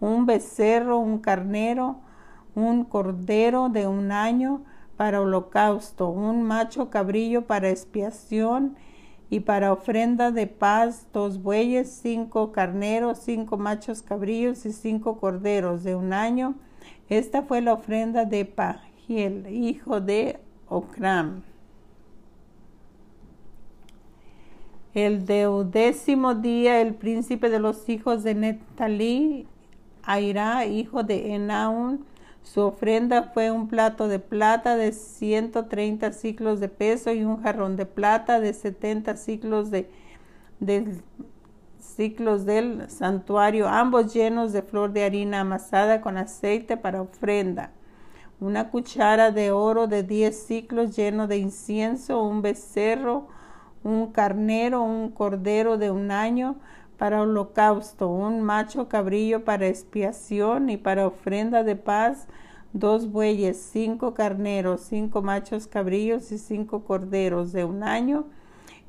un 0.00 0.26
becerro, 0.26 0.98
un 0.98 1.18
carnero, 1.18 2.00
un 2.54 2.84
cordero 2.84 3.68
de 3.68 3.86
un 3.86 4.12
año, 4.12 4.62
para 4.98 5.20
holocausto, 5.20 6.08
un 6.08 6.42
macho 6.42 6.90
cabrillo 6.90 7.46
para 7.46 7.70
expiación 7.70 8.76
y 9.30 9.40
para 9.40 9.72
ofrenda 9.72 10.30
de 10.30 10.46
paz, 10.46 11.06
dos 11.12 11.42
bueyes, 11.42 11.90
cinco 12.02 12.52
carneros, 12.52 13.18
cinco 13.18 13.58
machos 13.58 14.02
cabrillos 14.02 14.64
y 14.64 14.72
cinco 14.72 15.18
corderos 15.18 15.84
de 15.84 15.94
un 15.94 16.12
año. 16.12 16.54
Esta 17.08 17.42
fue 17.42 17.60
la 17.60 17.74
ofrenda 17.74 18.24
de 18.24 18.44
Pagiel, 18.44 19.46
hijo 19.48 20.00
de 20.00 20.38
Ocram. 20.68 21.42
El 24.94 25.26
deudécimo 25.26 26.34
día, 26.34 26.80
el 26.80 26.94
príncipe 26.94 27.50
de 27.50 27.58
los 27.58 27.88
hijos 27.88 28.24
de 28.24 28.34
Netalí, 28.34 29.46
Aira, 30.02 30.64
hijo 30.64 31.02
de 31.02 31.34
Enaun, 31.34 32.04
su 32.52 32.62
ofrenda 32.62 33.24
fue 33.34 33.50
un 33.50 33.68
plato 33.68 34.08
de 34.08 34.18
plata 34.18 34.76
de 34.76 34.92
130 34.92 36.12
ciclos 36.12 36.60
de 36.60 36.70
peso 36.70 37.12
y 37.12 37.22
un 37.22 37.42
jarrón 37.42 37.76
de 37.76 37.84
plata 37.84 38.40
de 38.40 38.54
70 38.54 39.18
ciclos 39.18 39.70
de, 39.70 39.90
ciclos 41.78 42.46
del 42.46 42.88
santuario, 42.88 43.68
ambos 43.68 44.14
llenos 44.14 44.54
de 44.54 44.62
flor 44.62 44.94
de 44.94 45.04
harina 45.04 45.40
amasada 45.40 46.00
con 46.00 46.16
aceite 46.16 46.78
para 46.78 47.02
ofrenda. 47.02 47.70
Una 48.40 48.70
cuchara 48.70 49.30
de 49.30 49.50
oro 49.50 49.86
de 49.86 50.02
10 50.02 50.34
ciclos 50.34 50.96
lleno 50.96 51.26
de 51.26 51.36
incienso, 51.36 52.22
un 52.22 52.40
becerro, 52.40 53.28
un 53.84 54.10
carnero, 54.10 54.82
un 54.82 55.10
cordero 55.10 55.76
de 55.76 55.90
un 55.90 56.10
año, 56.10 56.56
para 56.98 57.22
holocausto, 57.22 58.08
un 58.08 58.42
macho 58.42 58.88
cabrillo 58.88 59.44
para 59.44 59.68
expiación 59.68 60.68
y 60.68 60.76
para 60.76 61.06
ofrenda 61.06 61.62
de 61.62 61.76
paz, 61.76 62.26
dos 62.72 63.10
bueyes, 63.10 63.56
cinco 63.72 64.14
carneros, 64.14 64.80
cinco 64.82 65.22
machos 65.22 65.68
cabrillos 65.68 66.32
y 66.32 66.38
cinco 66.38 66.84
corderos 66.84 67.52
de 67.52 67.64
un 67.64 67.84
año. 67.84 68.26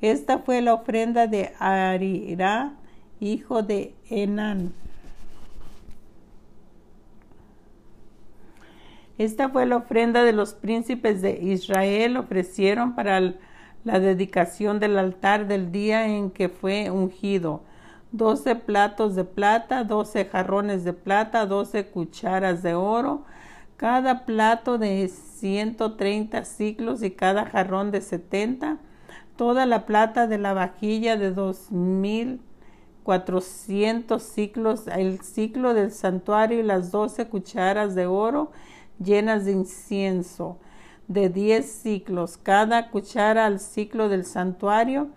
Esta 0.02 0.40
fue 0.40 0.62
la 0.62 0.74
ofrenda 0.74 1.28
de 1.28 1.54
Arirá, 1.60 2.74
hijo 3.20 3.62
de 3.62 3.94
Enán. 4.10 4.74
Esta 9.20 9.50
fue 9.50 9.66
la 9.66 9.76
ofrenda 9.76 10.24
de 10.24 10.32
los 10.34 10.54
príncipes 10.54 11.22
de 11.22 11.40
Israel 11.44 12.18
ofrecieron 12.18 12.96
para 12.96 13.36
la 13.84 14.00
dedicación 14.00 14.80
del 14.80 14.98
altar 14.98 15.48
del 15.48 15.72
día 15.72 16.08
en 16.08 16.32
que 16.32 16.50
fue 16.50 16.90
ungido 16.90 17.62
12 18.12 18.56
platos 18.56 19.16
de 19.16 19.24
plata, 19.24 19.84
12 19.84 20.26
jarrones 20.26 20.84
de 20.84 20.94
plata, 20.94 21.46
12 21.46 21.86
cucharas 21.88 22.64
de 22.64 22.74
oro, 22.74 23.24
cada 23.78 24.26
plato 24.26 24.78
de 24.78 25.08
130 25.08 26.44
ciclos 26.44 27.04
y 27.04 27.12
cada 27.12 27.46
jarrón 27.46 27.92
de 27.92 28.02
70, 28.02 28.78
toda 29.38 29.66
la 29.66 29.86
plata 29.86 30.28
de 30.28 30.38
la 30.38 30.54
vajilla 30.54 31.16
de 31.18 31.32
2400 31.32 34.24
ciclos, 34.24 34.88
el 34.88 35.22
ciclo 35.22 35.74
del 35.74 35.92
santuario 35.92 36.60
y 36.60 36.64
las 36.64 36.92
12 36.92 37.28
cucharas 37.28 37.96
de 37.96 38.06
oro 38.06 38.52
llenas 39.00 39.46
de 39.46 39.54
incienso. 39.54 40.60
De 41.08 41.30
10 41.30 41.66
ciclos, 41.66 42.38
cada 42.38 42.92
cuchara 42.92 43.48
al 43.48 43.60
ciclo 43.60 44.10
del 44.10 44.26
santuario, 44.26 45.10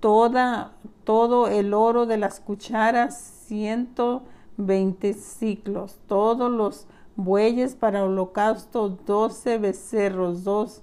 toda, 0.00 0.72
todo 1.04 1.48
el 1.48 1.74
oro 1.74 2.06
de 2.06 2.18
las 2.18 2.40
cucharas, 2.40 3.16
120 3.46 5.14
ciclos, 5.14 5.98
todos 6.06 6.50
los 6.50 6.86
bueyes 7.16 7.74
para 7.74 8.04
holocausto, 8.04 8.90
12 8.90 9.58
becerros, 9.58 10.44
dos, 10.44 10.82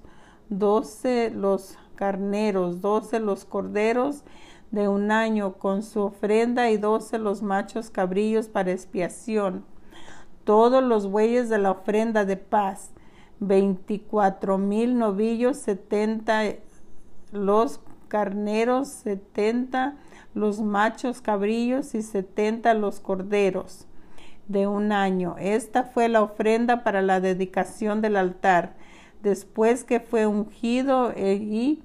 12 0.50 1.32
los 1.32 1.78
carneros, 1.96 2.82
12 2.82 3.20
los 3.20 3.46
corderos 3.46 4.24
de 4.72 4.90
un 4.90 5.12
año 5.12 5.54
con 5.54 5.84
su 5.84 6.02
ofrenda 6.02 6.70
y 6.70 6.78
12 6.78 7.20
los 7.20 7.42
machos 7.42 7.90
cabrillos 7.90 8.48
para 8.50 8.72
expiación, 8.72 9.64
todos 10.44 10.84
los 10.84 11.10
bueyes 11.10 11.50
de 11.50 11.58
la 11.58 11.72
ofrenda 11.72 12.26
de 12.26 12.38
paz, 12.38 12.92
24 13.40 14.58
mil 14.58 14.98
novillos, 14.98 15.58
70 15.58 16.56
los 17.32 17.80
carneros, 18.06 18.88
setenta 18.88 19.96
los 20.34 20.62
machos 20.62 21.22
cabrillos 21.22 21.96
y 21.96 22.02
setenta 22.02 22.74
los 22.74 23.00
corderos 23.00 23.88
de 24.48 24.68
un 24.68 24.92
año. 24.92 25.36
Esta 25.40 25.84
fue 25.84 26.10
la 26.10 26.22
ofrenda 26.22 26.84
para 26.84 27.02
la 27.02 27.20
dedicación 27.20 28.02
del 28.02 28.16
altar. 28.16 28.76
Después 29.24 29.84
que 29.84 30.00
fue 30.00 30.28
ungido 30.28 31.12
eh, 31.16 31.36
y 31.36 31.84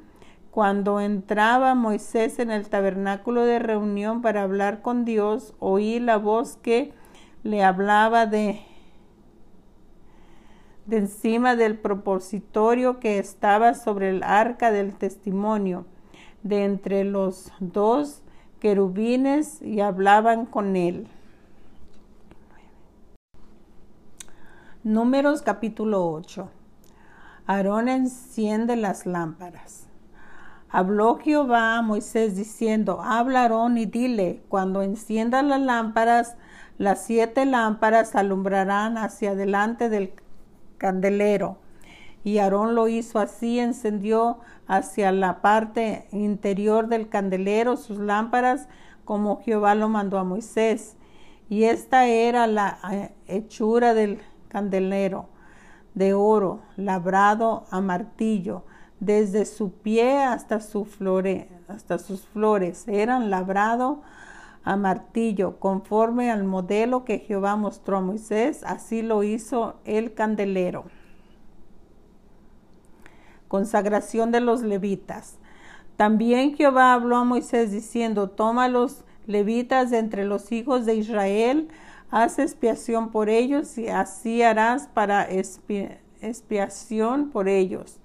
cuando 0.51 1.01
entraba 1.01 1.75
Moisés 1.75 2.39
en 2.39 2.51
el 2.51 2.69
tabernáculo 2.69 3.45
de 3.45 3.61
reunión 3.61 4.21
para 4.21 4.43
hablar 4.43 4.83
con 4.83 5.05
Dios, 5.05 5.55
oí 5.59 6.01
la 6.01 6.17
voz 6.17 6.57
que 6.57 6.93
le 7.43 7.65
hablaba 7.65 8.27
de 8.27 8.61
de 10.91 10.99
encima 10.99 11.55
del 11.55 11.79
propositorio 11.79 12.99
que 12.99 13.19
estaba 13.19 13.75
sobre 13.75 14.11
el 14.11 14.25
arca 14.25 14.73
del 14.73 14.97
testimonio, 14.97 15.87
de 16.43 16.65
entre 16.65 17.05
los 17.05 17.53
dos 17.61 18.23
querubines 18.61 19.61
y 19.63 19.81
hablaban 19.81 20.47
con 20.47 20.77
él. 20.77 21.09
Números 24.83 25.43
capítulo 25.43 26.11
8. 26.11 26.49
Aarón 27.47 27.89
enciende 27.89 28.77
las 28.77 29.05
lámparas. 29.05 29.87
Habló 30.71 31.19
Jehová 31.19 31.79
a 31.79 31.83
Moisés 31.83 32.37
diciendo, 32.37 33.03
habla 33.03 33.43
Aarón 33.43 33.77
y 33.77 33.87
dile, 33.87 34.41
cuando 34.49 34.83
enciendas 34.83 35.45
las 35.45 35.61
lámparas, 35.61 36.37
las 36.79 37.05
siete 37.05 37.45
lámparas 37.45 38.15
alumbrarán 38.15 38.97
hacia 38.97 39.35
delante 39.35 39.89
del 39.89 40.15
candelero. 40.79 41.59
Y 42.23 42.39
Aarón 42.39 42.75
lo 42.75 42.89
hizo 42.89 43.19
así, 43.19 43.59
encendió 43.59 44.39
hacia 44.67 45.11
la 45.13 45.41
parte 45.41 46.07
interior 46.13 46.89
del 46.89 47.09
candelero 47.09 47.77
sus 47.77 47.99
lámparas, 47.99 48.69
como 49.05 49.41
Jehová 49.43 49.75
lo 49.75 49.89
mandó 49.89 50.19
a 50.19 50.25
Moisés. 50.25 50.97
Y 51.49 51.65
esta 51.65 52.07
era 52.07 52.47
la 52.47 52.79
eh, 52.93 53.13
hechura 53.27 53.95
del 53.95 54.21
candelero 54.49 55.29
de 55.95 56.15
oro, 56.15 56.61
labrado 56.77 57.65
a 57.71 57.81
martillo, 57.81 58.63
desde 59.01 59.47
su 59.47 59.73
pie 59.73 60.23
hasta, 60.23 60.61
su 60.61 60.85
flore, 60.85 61.49
hasta 61.69 61.99
sus 61.99 62.23
flores. 62.23 62.87
Eran 62.87 63.31
labrado 63.31 64.03
a 64.63 64.77
martillo, 64.77 65.59
conforme 65.59 66.31
al 66.31 66.45
modelo 66.45 67.05
que 67.05 67.19
Jehová 67.19 67.57
mostró 67.57 67.97
a 67.97 68.01
Moisés, 68.03 68.63
así 68.65 69.03
lo 69.03 69.23
hizo 69.23 69.81
el 69.85 70.15
candelero. 70.15 70.85
Consagración 73.51 74.31
de 74.31 74.41
los 74.41 74.63
levitas. 74.63 75.41
También 75.97 76.55
Jehová 76.55 76.93
habló 76.95 77.17
a 77.17 77.25
Moisés 77.25 77.73
diciendo, 77.73 78.31
toma 78.31 78.69
los 78.69 79.05
levitas 79.27 79.91
de 79.91 79.99
entre 79.99 80.25
los 80.25 80.53
hijos 80.53 80.87
de 80.87 80.95
Israel, 80.95 81.67
haz 82.13 82.39
expiación 82.39 83.11
por 83.11 83.29
ellos 83.29 83.77
y 83.77 83.89
así 83.89 84.41
harás 84.45 84.87
para 84.87 85.27
expiación 86.21 87.31
por 87.31 87.49
ellos. 87.49 87.99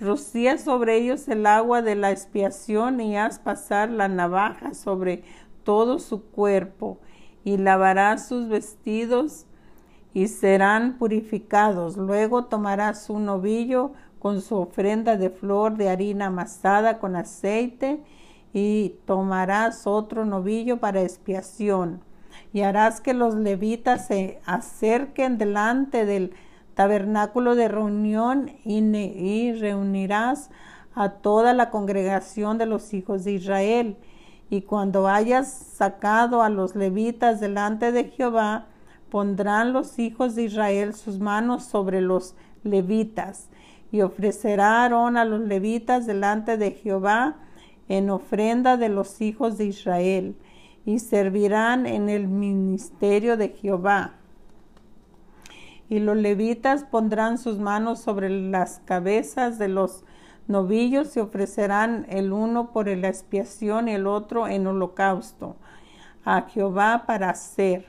Rocía 0.00 0.56
sobre 0.56 0.96
ellos 0.96 1.28
el 1.28 1.44
agua 1.44 1.82
de 1.82 1.94
la 1.94 2.10
expiación 2.10 3.02
y 3.02 3.18
haz 3.18 3.38
pasar 3.38 3.90
la 3.90 4.08
navaja 4.08 4.72
sobre 4.72 5.24
todo 5.62 5.98
su 5.98 6.22
cuerpo 6.22 6.98
y 7.44 7.58
lavarás 7.58 8.28
sus 8.28 8.48
vestidos 8.48 9.44
y 10.14 10.28
serán 10.28 10.96
purificados. 10.96 11.98
Luego 11.98 12.46
tomarás 12.46 13.10
un 13.10 13.26
novillo 13.26 13.92
con 14.20 14.40
su 14.40 14.56
ofrenda 14.56 15.16
de 15.16 15.30
flor 15.30 15.76
de 15.76 15.88
harina 15.88 16.26
amasada 16.26 17.00
con 17.00 17.16
aceite 17.16 18.00
y 18.52 18.94
tomarás 19.04 19.88
otro 19.88 20.24
novillo 20.24 20.78
para 20.78 21.02
expiación 21.02 22.02
y 22.52 22.62
harás 22.62 23.00
que 23.00 23.14
los 23.14 23.34
levitas 23.34 24.06
se 24.06 24.40
acerquen 24.44 25.38
delante 25.38 26.04
del 26.04 26.32
tabernáculo 26.74 27.54
de 27.54 27.68
reunión 27.68 28.52
y, 28.64 29.52
reunirás 29.52 30.50
a 30.94 31.10
toda 31.10 31.52
la 31.52 31.70
congregación 31.70 32.58
de 32.58 32.66
los 32.66 32.94
hijos 32.94 33.24
de 33.24 33.32
Israel. 33.32 33.96
Y 34.48 34.62
cuando 34.62 35.06
hayas 35.06 35.52
sacado 35.52 36.42
a 36.42 36.48
los 36.48 36.74
levitas 36.74 37.38
delante 37.38 37.92
de 37.92 38.04
Jehová, 38.04 38.66
pondrán 39.10 39.72
los 39.72 39.98
hijos 39.98 40.34
de 40.34 40.44
Israel 40.44 40.94
sus 40.94 41.20
manos 41.20 41.64
sobre 41.64 42.00
los 42.00 42.34
levitas, 42.64 43.49
y 43.92 44.02
ofrecerá 44.02 44.82
Aarón 44.82 45.16
a 45.16 45.24
los 45.24 45.40
levitas 45.40 46.06
delante 46.06 46.56
de 46.56 46.72
Jehová 46.72 47.36
en 47.88 48.08
ofrenda 48.10 48.76
de 48.76 48.88
los 48.88 49.20
hijos 49.20 49.58
de 49.58 49.66
Israel, 49.66 50.36
y 50.86 51.00
servirán 51.00 51.86
en 51.86 52.08
el 52.08 52.28
ministerio 52.28 53.36
de 53.36 53.48
Jehová. 53.50 54.14
Y 55.88 55.98
los 55.98 56.16
levitas 56.16 56.84
pondrán 56.84 57.36
sus 57.36 57.58
manos 57.58 58.00
sobre 58.00 58.30
las 58.30 58.80
cabezas 58.84 59.58
de 59.58 59.68
los 59.68 60.04
novillos 60.46 61.16
y 61.16 61.20
ofrecerán 61.20 62.06
el 62.08 62.32
uno 62.32 62.72
por 62.72 62.88
la 62.88 63.08
expiación 63.08 63.88
y 63.88 63.92
el 63.92 64.06
otro 64.06 64.48
en 64.48 64.66
holocausto 64.66 65.56
a 66.24 66.42
Jehová 66.42 67.04
para 67.06 67.30
hacer 67.30 67.86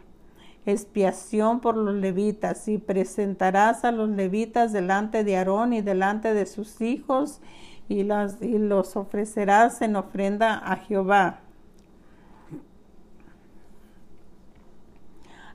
expiación 0.65 1.60
por 1.60 1.76
los 1.76 1.95
levitas 1.95 2.67
y 2.67 2.78
presentarás 2.78 3.84
a 3.84 3.91
los 3.91 4.10
levitas 4.10 4.71
delante 4.71 5.24
de 5.24 5.38
Aarón 5.38 5.74
y 5.74 5.82
delante 5.82 6.34
de 6.34 6.45
sus 6.45 6.82
hijos 6.82 7.41
y, 7.89 8.04
los 8.04 8.95
ofrecerás 8.95 9.82
en 9.82 9.95
ofrenda 9.95 10.58
a 10.58 10.78
Jehová. 10.78 11.41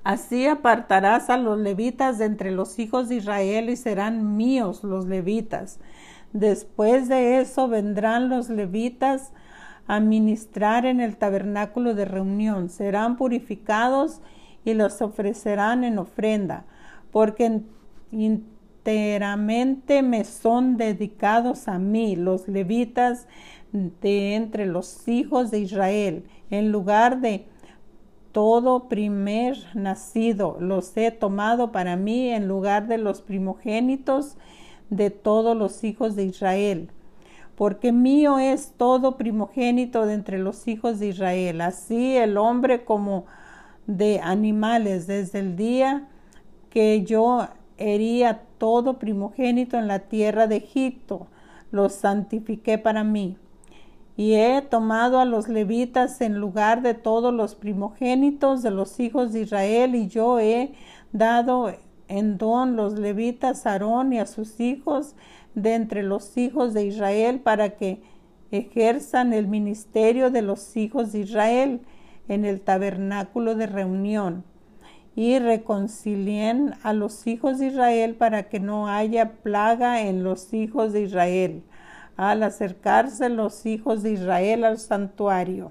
Así 0.05 0.47
apartarás 0.47 1.31
a 1.31 1.37
los 1.37 1.59
levitas 1.59 2.19
de 2.19 2.27
entre 2.27 2.53
los 2.53 2.79
hijos 2.79 3.09
de 3.09 3.17
Israel 3.17 3.71
y 3.71 3.77
serán 3.77 4.37
míos 4.37 4.85
los 4.85 5.07
levitas. 5.07 5.81
Después 6.33 7.09
de 7.09 7.41
eso 7.41 7.67
vendrán 7.67 8.29
los 8.29 8.49
levitas 8.49 9.33
a 9.89 9.99
ministrar 10.01 10.87
en 10.87 11.01
el 11.01 11.17
tabernáculo 11.17 11.95
de 11.95 12.05
reunión. 12.05 12.69
Serán 12.69 13.17
purificados 13.17 14.21
y 14.21 14.46
los 14.75 15.03
ofrecerán 15.03 15.85
en 15.85 15.99
ofrenda, 15.99 16.65
porque 17.11 17.61
enteramente 18.13 20.03
me 20.03 20.25
son 20.25 20.77
dedicados 20.77 21.69
a 21.69 21.79
mí 21.79 22.17
los 22.17 22.49
levitas 22.49 23.27
de 23.73 24.35
entre 24.35 24.67
los 24.67 25.09
hijos 25.09 25.51
de 25.51 25.61
Israel, 25.61 26.25
en 26.51 26.73
lugar 26.73 27.21
de 27.21 27.47
todo 28.37 28.89
primer 28.89 29.57
nacido 29.73 30.59
los 30.61 30.95
he 30.97 31.11
tomado 31.11 31.73
para 31.73 31.97
mí 31.97 32.29
en 32.29 32.47
lugar 32.47 32.87
de 32.87 32.99
los 32.99 33.23
primogénitos 33.23 34.37
de 34.91 35.09
todos 35.09 35.57
los 35.57 35.85
hijos 35.85 36.17
de 36.17 36.25
Israel. 36.25 36.91
Porque 37.55 37.93
mío 37.93 38.39
es 38.39 38.75
todo 38.77 39.17
primogénito 39.17 40.05
de 40.05 40.13
entre 40.13 40.39
los 40.39 40.69
hijos 40.69 40.99
de 40.99 41.09
Israel, 41.09 41.63
así 41.63 42.15
el 42.19 42.37
hombre 42.37 42.85
como 42.85 43.25
de 43.87 44.21
animales, 44.21 45.07
desde 45.07 45.39
el 45.41 45.57
día 45.57 46.09
que 46.71 47.05
yo 47.05 47.49
hería 47.79 48.43
todo 48.59 48.99
primogénito 48.99 49.79
en 49.79 49.87
la 49.87 50.01
tierra 50.01 50.47
de 50.47 50.57
Egipto, 50.57 51.27
los 51.71 51.93
santifiqué 51.95 52.79
para 52.79 53.05
mí. 53.05 53.37
Y 54.17 54.35
he 54.35 54.63
tomado 54.63 55.21
a 55.21 55.25
los 55.27 55.49
levitas 55.49 56.21
en 56.21 56.39
lugar 56.39 56.83
de 56.83 56.95
todos 56.95 57.35
los 57.35 57.55
primogénitos 57.55 58.63
de 58.63 58.71
los 58.71 58.99
hijos 58.99 59.33
de 59.33 59.43
Israel, 59.43 59.95
y 59.95 60.09
yo 60.09 60.41
he 60.41 60.73
dado 61.13 61.73
en 62.09 62.39
don 62.39 62.77
los 62.77 62.99
levitas 62.99 63.67
a 63.67 63.73
Aarón 63.73 64.13
y 64.13 64.19
a 64.19 64.27
sus 64.27 64.61
hijos 64.61 65.15
de 65.55 65.75
entre 65.75 66.03
los 66.03 66.37
hijos 66.37 66.75
de 66.75 66.87
Israel 66.87 67.41
para 67.41 67.71
que 67.71 68.01
ejerzan 68.51 69.33
el 69.33 69.49
ministerio 69.49 70.31
de 70.31 70.43
los 70.43 70.77
hijos 70.77 71.13
de 71.13 71.21
Israel 71.21 71.81
en 72.29 72.45
el 72.45 72.61
tabernáculo 72.61 73.55
de 73.55 73.67
reunión 73.67 74.45
y 75.15 75.39
reconcilien 75.39 76.75
a 76.83 76.93
los 76.93 77.27
hijos 77.27 77.59
de 77.59 77.69
Israel 77.69 78.15
para 78.15 78.49
que 78.49 78.61
no 78.61 78.89
haya 78.89 79.33
plaga 79.43 80.03
en 80.03 80.23
los 80.23 80.53
hijos 80.53 80.93
de 80.93 81.03
Israel 81.03 81.63
al 82.17 82.43
acercarse 82.43 83.29
los 83.29 83.67
hijos 83.67 84.03
de 84.03 84.13
Israel 84.13 84.65
al 84.65 84.79
santuario. 84.79 85.71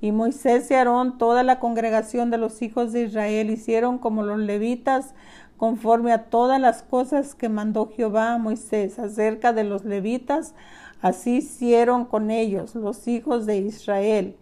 Y 0.00 0.12
Moisés 0.12 0.70
y 0.70 0.74
Aarón, 0.74 1.18
toda 1.18 1.42
la 1.42 1.58
congregación 1.58 2.30
de 2.30 2.38
los 2.38 2.62
hijos 2.62 2.92
de 2.92 3.04
Israel, 3.04 3.50
hicieron 3.50 3.98
como 3.98 4.22
los 4.22 4.38
levitas, 4.38 5.14
conforme 5.56 6.12
a 6.12 6.24
todas 6.24 6.60
las 6.60 6.82
cosas 6.82 7.34
que 7.34 7.48
mandó 7.48 7.90
Jehová 7.90 8.34
a 8.34 8.38
Moisés 8.38 8.98
acerca 8.98 9.54
de 9.54 9.64
los 9.64 9.84
levitas, 9.84 10.54
así 11.00 11.36
hicieron 11.36 12.04
con 12.04 12.30
ellos 12.30 12.74
los 12.74 13.08
hijos 13.08 13.46
de 13.46 13.58
Israel. 13.58 14.36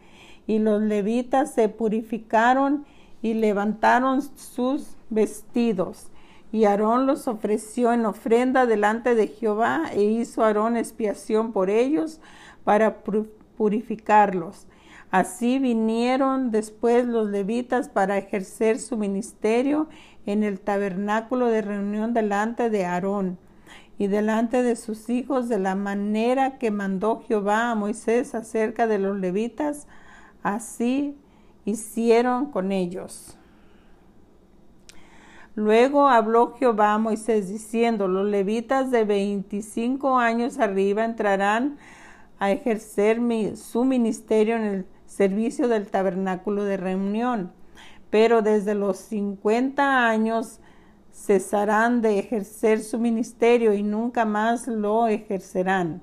Y 0.46 0.58
los 0.58 0.82
levitas 0.82 1.54
se 1.54 1.68
purificaron 1.68 2.84
y 3.22 3.34
levantaron 3.34 4.20
sus 4.20 4.96
vestidos 5.08 6.10
y 6.54 6.66
Aarón 6.66 7.06
los 7.08 7.26
ofreció 7.26 7.92
en 7.92 8.06
ofrenda 8.06 8.64
delante 8.64 9.16
de 9.16 9.26
Jehová 9.26 9.86
e 9.92 10.04
hizo 10.04 10.44
Aarón 10.44 10.76
expiación 10.76 11.50
por 11.50 11.68
ellos 11.68 12.20
para 12.62 12.98
purificarlos. 13.56 14.68
Así 15.10 15.58
vinieron 15.58 16.52
después 16.52 17.06
los 17.06 17.28
levitas 17.28 17.88
para 17.88 18.18
ejercer 18.18 18.78
su 18.78 18.96
ministerio 18.96 19.88
en 20.26 20.44
el 20.44 20.60
tabernáculo 20.60 21.48
de 21.48 21.60
reunión 21.60 22.14
delante 22.14 22.70
de 22.70 22.84
Aarón 22.84 23.36
y 23.98 24.08
delante 24.08 24.62
de 24.62 24.76
sus 24.76 25.08
hijos 25.08 25.48
de 25.48 25.58
la 25.58 25.74
manera 25.74 26.58
que 26.58 26.70
mandó 26.70 27.22
Jehová 27.26 27.70
a 27.70 27.74
Moisés 27.74 28.34
acerca 28.34 28.86
de 28.86 28.98
los 28.98 29.18
levitas. 29.18 29.86
Así 30.42 31.16
hicieron 31.64 32.50
con 32.50 32.72
ellos. 32.72 33.38
Luego 35.54 36.08
habló 36.08 36.54
Jehová 36.54 36.94
a 36.94 36.98
Moisés 36.98 37.48
diciendo, 37.48 38.08
los 38.08 38.26
levitas 38.26 38.90
de 38.90 39.04
25 39.04 40.18
años 40.18 40.58
arriba 40.58 41.04
entrarán 41.04 41.76
a 42.40 42.50
ejercer 42.50 43.20
su 43.56 43.84
ministerio 43.84 44.56
en 44.56 44.62
el 44.62 44.86
servicio 45.06 45.68
del 45.68 45.86
tabernáculo 45.86 46.64
de 46.64 46.76
reunión, 46.76 47.52
pero 48.10 48.42
desde 48.42 48.74
los 48.74 48.98
50 48.98 50.08
años 50.08 50.58
cesarán 51.14 52.02
de 52.02 52.18
ejercer 52.18 52.82
su 52.82 52.98
ministerio 52.98 53.72
y 53.72 53.82
nunca 53.82 54.24
más 54.24 54.66
lo 54.66 55.06
ejercerán. 55.06 56.02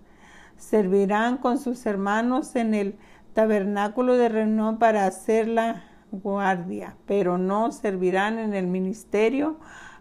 Servirán 0.57 1.37
con 1.37 1.57
sus 1.59 1.85
hermanos 1.85 2.55
en 2.55 2.73
el 2.73 2.95
tabernáculo 3.33 4.15
de 4.15 4.29
reunión 4.29 4.79
para 4.79 5.05
hacer 5.05 5.47
la 5.47 5.83
guardia, 6.11 6.95
pero 7.05 7.37
no 7.37 7.71
servirán 7.71 8.39
en 8.39 8.53
el 8.53 8.67
ministerio. 8.67 9.57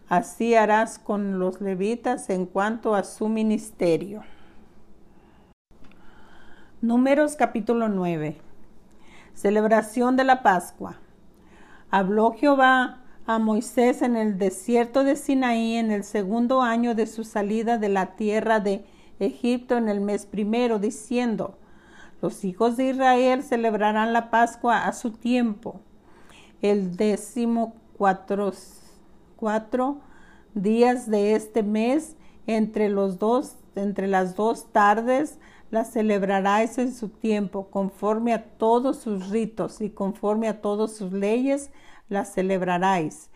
Así 0.09 0.55
harás 0.55 0.99
con 0.99 1.39
los 1.39 1.61
levitas 1.61 2.31
en 2.31 2.47
cuanto 2.47 2.95
a 2.95 3.03
su 3.05 3.29
ministerio. 3.29 4.23
Números 6.81 7.37
capítulo 7.37 7.89
9. 7.89 8.41
Celebración 9.35 10.17
de 10.17 10.25
la 10.25 10.43
Pascua. 10.43 10.97
Habló 11.91 12.33
Jehová 12.33 13.01
a 13.27 13.39
Moisés 13.39 14.03
en 14.03 14.17
el 14.17 14.39
desierto 14.39 15.05
de 15.05 15.17
Sinaí 15.17 15.77
en 15.77 15.91
el 15.91 16.05
segundo 16.05 16.63
año 16.63 16.95
de 16.95 17.07
su 17.07 17.25
salida 17.25 17.79
de 17.79 17.89
la 17.89 18.17
tierra 18.17 18.61
de 18.61 18.85
Egipto 19.19 19.77
en 19.77 19.89
el 19.89 20.01
mes 20.01 20.27
primero, 20.27 20.79
diciendo, 20.79 21.59
los 22.23 22.45
hijos 22.45 22.77
de 22.77 22.91
Israel 22.91 23.43
celebrarán 23.43 24.13
la 24.13 24.31
Pascua 24.31 24.87
a 24.87 24.93
su 24.93 25.13
tiempo 25.13 25.81
el 26.63 26.97
décimo 26.97 27.75
cuatro, 27.97 28.53
días 30.55 31.09
de 31.09 31.35
este 31.35 31.63
mes 31.63 32.17
entre 32.47 32.89
los 32.89 33.19
dos 33.19 33.57
entre 33.77 34.09
las 34.09 34.35
dos 34.35 34.73
tardes 34.73 35.39
la 35.71 35.85
celebraráis 35.85 36.77
en 36.79 36.93
su 36.93 37.09
tiempo 37.09 37.69
conforme 37.71 38.35
a 38.35 38.43
todos 38.43 38.99
sus 38.99 39.29
ritos 39.31 39.81
y 39.81 39.91
conforme 39.91 40.49
a 40.49 40.61
todas 40.61 40.97
sus 40.97 41.13
leyes 41.13 41.71
la 42.11 42.27
celebraráis 42.27 43.31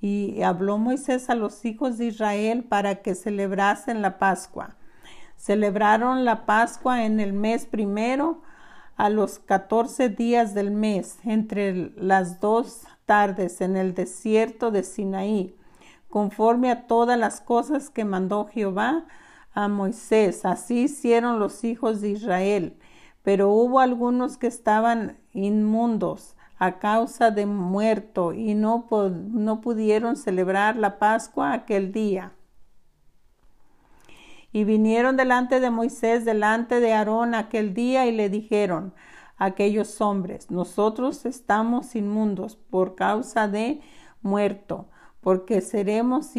y 0.00 0.40
habló 0.40 0.78
Moisés 0.78 1.28
a 1.28 1.34
los 1.34 1.64
hijos 1.66 1.98
de 1.98 2.06
Israel 2.06 2.64
para 2.64 3.02
que 3.02 3.14
celebrasen 3.14 4.00
la 4.00 4.18
Pascua 4.18 4.76
celebraron 5.40 6.26
la 6.26 6.44
Pascua 6.44 7.06
en 7.06 7.18
el 7.18 7.32
mes 7.32 7.64
primero 7.64 8.42
a 8.96 9.08
los 9.08 9.38
catorce 9.38 10.10
días 10.10 10.52
del 10.52 10.70
mes, 10.70 11.18
entre 11.24 11.92
las 11.96 12.40
dos 12.40 12.82
tardes 13.06 13.62
en 13.62 13.76
el 13.76 13.94
desierto 13.94 14.70
de 14.70 14.82
Sinaí, 14.82 15.56
conforme 16.10 16.70
a 16.70 16.86
todas 16.86 17.18
las 17.18 17.40
cosas 17.40 17.88
que 17.88 18.04
mandó 18.04 18.48
Jehová 18.48 19.06
a 19.54 19.68
Moisés. 19.68 20.44
Así 20.44 20.82
hicieron 20.82 21.38
los 21.38 21.64
hijos 21.64 22.02
de 22.02 22.10
Israel. 22.10 22.76
Pero 23.22 23.50
hubo 23.50 23.80
algunos 23.80 24.36
que 24.36 24.46
estaban 24.46 25.18
inmundos 25.32 26.36
a 26.60 26.78
causa 26.78 27.30
de 27.30 27.46
muerto 27.46 28.34
y 28.34 28.54
no, 28.54 28.86
no 28.90 29.60
pudieron 29.62 30.16
celebrar 30.16 30.76
la 30.76 30.98
Pascua 30.98 31.54
aquel 31.54 31.90
día. 31.90 32.34
Y 34.52 34.64
vinieron 34.64 35.16
delante 35.16 35.58
de 35.58 35.70
Moisés, 35.70 36.26
delante 36.26 36.78
de 36.80 36.92
Aarón 36.92 37.34
aquel 37.34 37.72
día, 37.72 38.06
y 38.06 38.12
le 38.12 38.28
dijeron 38.28 38.92
aquellos 39.38 40.02
hombres, 40.02 40.50
nosotros 40.50 41.24
estamos 41.24 41.96
inmundos 41.96 42.56
por 42.56 42.94
causa 42.94 43.48
de 43.48 43.80
muerto, 44.20 44.90
porque 45.22 45.62
seremos 45.62 46.36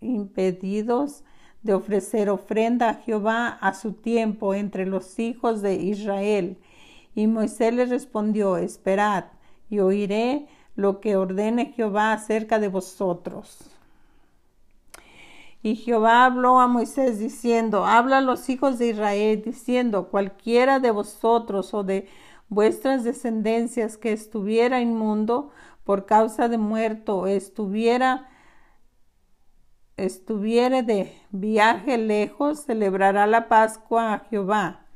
impedidos 0.00 1.24
de 1.62 1.74
ofrecer 1.74 2.30
ofrenda 2.30 2.88
a 2.88 2.94
Jehová 2.94 3.48
a 3.48 3.74
su 3.74 3.92
tiempo 3.92 4.54
entre 4.54 4.86
los 4.86 5.18
hijos 5.18 5.60
de 5.60 5.74
Israel. 5.74 6.56
Y 7.14 7.26
Moisés 7.26 7.74
les 7.74 7.90
respondió, 7.90 8.56
esperad, 8.56 9.24
y 9.70 9.80
oiré 9.80 10.46
lo 10.76 11.00
que 11.00 11.16
ordene 11.16 11.72
Jehová 11.72 12.12
acerca 12.12 12.58
de 12.58 12.68
vosotros. 12.68 13.58
Y 15.62 15.76
Jehová 15.76 16.24
habló 16.24 16.60
a 16.60 16.68
Moisés 16.68 17.18
diciendo, 17.18 17.84
habla 17.84 18.18
a 18.18 18.22
los 18.22 18.48
hijos 18.48 18.78
de 18.78 18.88
Israel 18.88 19.42
diciendo, 19.44 20.08
cualquiera 20.08 20.78
de 20.78 20.92
vosotros 20.92 21.74
o 21.74 21.82
de 21.82 22.08
vuestras 22.48 23.04
descendencias 23.04 23.96
que 23.96 24.12
estuviera 24.12 24.80
inmundo 24.80 25.50
por 25.84 26.06
causa 26.06 26.48
de 26.48 26.58
muerto, 26.58 27.26
estuviera 27.26 28.28
estuviere 29.96 30.84
de 30.84 31.12
viaje 31.32 31.98
lejos, 31.98 32.60
celebrará 32.60 33.26
la 33.26 33.48
Pascua 33.48 34.14
a 34.14 34.18
Jehová 34.30 34.86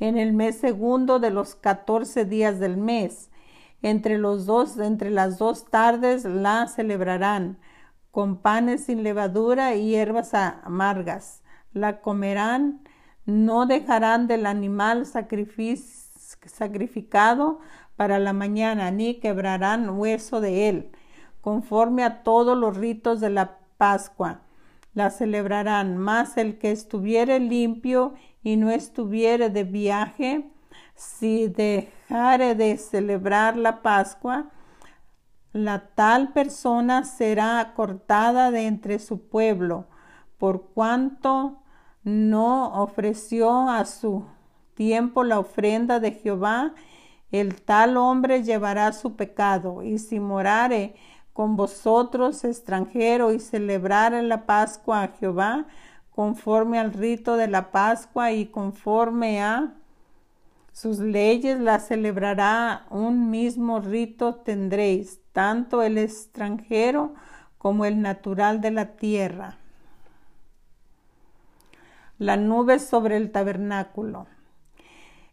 en 0.00 0.16
el 0.16 0.32
mes 0.32 0.58
segundo 0.58 1.18
de 1.18 1.30
los 1.30 1.54
catorce 1.54 2.24
días 2.24 2.58
del 2.58 2.76
mes. 2.76 3.30
Entre 3.82 4.18
los 4.18 4.46
dos, 4.46 4.78
entre 4.78 5.10
las 5.10 5.38
dos 5.38 5.66
tardes 5.66 6.24
la 6.24 6.66
celebrarán 6.66 7.58
con 8.10 8.38
panes 8.38 8.84
sin 8.84 9.04
levadura 9.04 9.76
y 9.76 9.90
hierbas 9.90 10.34
amargas. 10.34 11.44
La 11.72 12.00
comerán, 12.00 12.80
no 13.26 13.66
dejarán 13.66 14.26
del 14.26 14.46
animal 14.46 15.06
sacrificado 15.06 17.60
para 17.94 18.18
la 18.18 18.32
mañana, 18.32 18.90
ni 18.90 19.20
quebrarán 19.20 19.90
hueso 19.90 20.40
de 20.40 20.68
él, 20.68 20.90
conforme 21.40 22.02
a 22.04 22.22
todos 22.22 22.56
los 22.56 22.76
ritos 22.76 23.20
de 23.20 23.30
la 23.30 23.58
Pascua. 23.76 24.40
La 24.94 25.10
celebrarán, 25.10 25.98
mas 25.98 26.38
el 26.38 26.58
que 26.58 26.72
estuviere 26.72 27.38
limpio 27.38 28.14
y 28.42 28.56
no 28.56 28.70
estuviere 28.70 29.50
de 29.50 29.64
viaje, 29.64 30.50
si 30.98 31.46
dejare 31.46 32.56
de 32.56 32.76
celebrar 32.76 33.56
la 33.56 33.82
Pascua, 33.82 34.50
la 35.52 35.90
tal 35.94 36.32
persona 36.32 37.04
será 37.04 37.72
cortada 37.74 38.50
de 38.50 38.66
entre 38.66 38.98
su 38.98 39.28
pueblo, 39.28 39.86
por 40.38 40.70
cuanto 40.74 41.62
no 42.02 42.82
ofreció 42.82 43.70
a 43.70 43.84
su 43.84 44.24
tiempo 44.74 45.22
la 45.22 45.38
ofrenda 45.38 46.00
de 46.00 46.12
Jehová, 46.12 46.74
el 47.30 47.62
tal 47.62 47.96
hombre 47.96 48.42
llevará 48.42 48.92
su 48.92 49.14
pecado, 49.14 49.84
y 49.84 49.98
si 49.98 50.18
morare 50.18 50.96
con 51.32 51.54
vosotros 51.54 52.42
extranjero 52.42 53.32
y 53.32 53.38
celebrare 53.38 54.24
la 54.24 54.46
Pascua 54.46 55.04
a 55.04 55.08
Jehová, 55.08 55.66
conforme 56.10 56.80
al 56.80 56.92
rito 56.92 57.36
de 57.36 57.46
la 57.46 57.70
Pascua 57.70 58.32
y 58.32 58.46
conforme 58.46 59.40
a 59.40 59.77
sus 60.80 61.00
leyes 61.00 61.58
la 61.58 61.80
celebrará 61.80 62.86
un 62.90 63.30
mismo 63.30 63.80
rito 63.80 64.36
tendréis, 64.36 65.20
tanto 65.32 65.82
el 65.82 65.98
extranjero 65.98 67.14
como 67.58 67.84
el 67.84 68.00
natural 68.00 68.60
de 68.60 68.70
la 68.70 68.94
tierra. 68.94 69.58
La 72.18 72.36
nube 72.36 72.78
sobre 72.78 73.16
el 73.16 73.32
tabernáculo. 73.32 74.28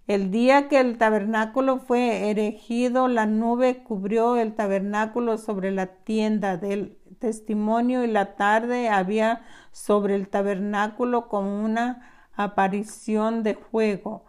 El 0.08 0.32
día 0.32 0.68
que 0.68 0.80
el 0.80 0.98
tabernáculo 0.98 1.78
fue 1.78 2.32
erigido, 2.32 3.08
la 3.08 3.28
nube 3.28 3.84
cubrió 3.84 4.38
el 4.38 4.56
tabernáculo 4.56 5.38
sobre 5.38 5.70
la 5.70 5.86
tienda 5.86 6.58
del 6.58 6.98
testimonio 7.20 8.04
y 8.04 8.08
la 8.08 8.36
tarde 8.36 8.90
había 8.90 9.44
sobre 9.72 10.16
el 10.16 10.28
tabernáculo 10.28 11.28
como 11.28 11.64
una 11.64 12.30
aparición 12.36 13.44
de 13.44 13.54
fuego 13.54 14.26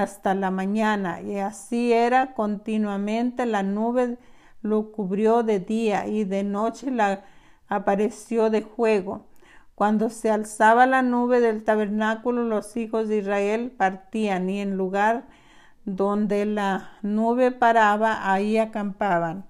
hasta 0.00 0.34
la 0.34 0.50
mañana 0.50 1.20
y 1.20 1.38
así 1.38 1.92
era 1.92 2.34
continuamente 2.34 3.44
la 3.44 3.62
nube 3.62 4.16
lo 4.62 4.92
cubrió 4.92 5.42
de 5.42 5.60
día 5.60 6.06
y 6.06 6.24
de 6.24 6.44
noche 6.44 6.90
la 6.90 7.24
apareció 7.68 8.48
de 8.48 8.62
fuego. 8.62 9.26
Cuando 9.74 10.10
se 10.10 10.30
alzaba 10.30 10.86
la 10.86 11.02
nube 11.02 11.40
del 11.40 11.64
tabernáculo, 11.64 12.44
los 12.44 12.76
hijos 12.76 13.08
de 13.08 13.18
Israel 13.18 13.72
partían 13.76 14.48
y 14.48 14.60
en 14.60 14.76
lugar 14.76 15.24
donde 15.84 16.46
la 16.46 16.92
nube 17.02 17.50
paraba, 17.50 18.32
ahí 18.32 18.58
acampaban 18.58 19.44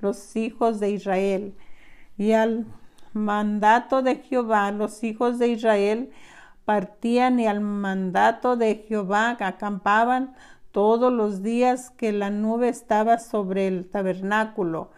los 0.00 0.36
hijos 0.36 0.80
de 0.80 0.90
Israel. 0.90 1.54
Y 2.18 2.32
al 2.32 2.66
mandato 3.14 4.02
de 4.02 4.16
Jehová, 4.16 4.70
los 4.72 5.02
hijos 5.02 5.38
de 5.38 5.48
Israel 5.48 6.10
partían 6.68 7.40
y 7.40 7.46
al 7.46 7.62
mandato 7.62 8.58
de 8.58 8.84
Jehová 8.86 9.38
acampaban 9.40 10.34
todos 10.70 11.10
los 11.10 11.42
días 11.42 11.88
que 11.88 12.12
la 12.12 12.28
nube 12.28 12.68
estaba 12.68 13.20
sobre 13.20 13.68
el 13.68 13.88
tabernáculo, 13.88 14.90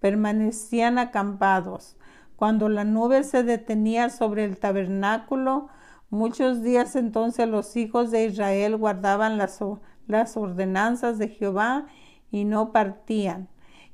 permanecían 0.00 0.96
acampados. 0.96 1.98
Cuando 2.36 2.70
la 2.70 2.84
nube 2.84 3.24
se 3.24 3.42
detenía 3.42 4.08
sobre 4.08 4.44
el 4.44 4.56
tabernáculo, 4.56 5.68
muchos 6.08 6.62
días 6.62 6.96
entonces 6.96 7.46
los 7.46 7.76
hijos 7.76 8.10
de 8.10 8.24
Israel 8.24 8.78
guardaban 8.78 9.36
las, 9.36 9.62
las 10.06 10.34
ordenanzas 10.34 11.18
de 11.18 11.28
Jehová 11.28 11.88
y 12.30 12.46
no 12.46 12.72
partían. 12.72 13.48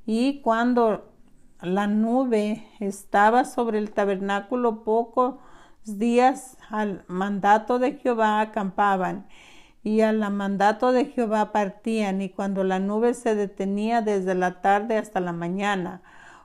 Y 0.07 0.40
cuando 0.40 1.11
la 1.61 1.88
nube 1.88 2.64
estaba 2.79 3.44
sobre 3.44 3.79
el 3.79 3.90
tabernáculo 3.90 4.85
pocos 4.85 5.35
días 5.85 6.57
al 6.70 7.05
mandato 7.09 7.79
de 7.79 7.92
Jehová 7.94 8.40
acampaban 8.40 9.27
y 9.83 10.01
al 10.01 10.18
mandato 10.33 10.92
de 10.92 11.07
Jehová 11.07 11.53
partían 11.53 12.23
y 12.23 12.31
cuando 12.31 12.64
la 12.64 12.79
nube 12.79 13.14
se 13.14 13.35
detenía 13.35 14.01
desde 14.01 14.35
la 14.35 14.61
tarde 14.62 14.97
hasta 14.97 15.20
la 15.20 15.33
mañana 15.33 16.03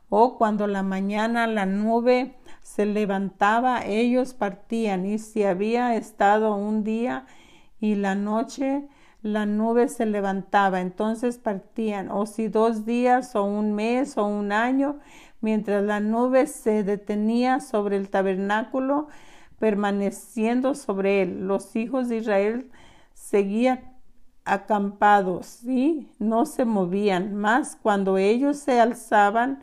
o 0.10 0.38
cuando 0.38 0.68
la 0.68 0.84
mañana 0.84 1.48
la 1.48 1.66
nube 1.66 2.36
se 2.62 2.86
levantaba 2.86 3.86
ellos 3.86 4.34
partían 4.34 5.06
y 5.06 5.20
si 5.20 5.44
había 5.44 5.96
estado 5.96 6.56
un 6.56 6.84
día 6.84 7.26
y 7.80 7.96
la 7.96 8.16
noche 8.16 8.88
la 9.22 9.46
nube 9.46 9.90
se 9.90 10.06
levantaba, 10.06 10.80
entonces 10.80 11.38
partían, 11.38 12.10
o 12.10 12.26
si 12.26 12.48
dos 12.48 12.86
días 12.86 13.36
o 13.36 13.44
un 13.44 13.74
mes 13.74 14.18
o 14.18 14.26
un 14.26 14.52
año, 14.52 15.00
mientras 15.42 15.84
la 15.84 16.00
nube 16.00 16.48
se 16.48 16.84
detenía 16.84 17.60
sobre 17.60 17.98
el 17.98 18.10
tabernáculo, 18.10 19.08
permaneciendo 19.60 20.74
sobre 20.76 21.22
él. 21.22 21.48
Los 21.48 21.76
hijos 21.76 22.10
de 22.10 22.18
Israel 22.18 22.72
seguían 23.14 24.00
acampados 24.46 25.64
y 25.64 26.10
no 26.18 26.46
se 26.46 26.66
movían, 26.66 27.36
mas 27.36 27.76
cuando 27.76 28.18
ellos 28.18 28.58
se 28.58 28.80
alzaban, 28.80 29.62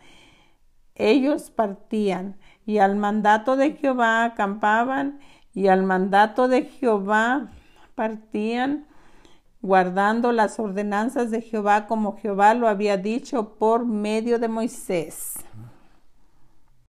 ellos 0.95 1.51
partían, 1.51 2.37
y 2.65 2.79
al 2.79 2.97
mandato 2.97 3.57
de 3.57 3.73
Jehová 3.73 4.25
acampaban, 4.25 5.21
y 5.53 5.69
al 5.69 5.83
mandato 5.85 6.49
de 6.49 6.65
Jehová 6.65 7.51
partían, 7.95 8.87
guardando 9.63 10.33
las 10.33 10.61
ordenanzas 10.61 11.31
de 11.31 11.41
Jehová 11.41 11.87
como 11.87 12.17
Jehová 12.19 12.55
lo 12.55 12.69
había 12.69 12.97
dicho 12.97 13.57
por 13.59 13.85
medio 13.85 14.39
de 14.39 14.49
Moisés. 14.49 15.35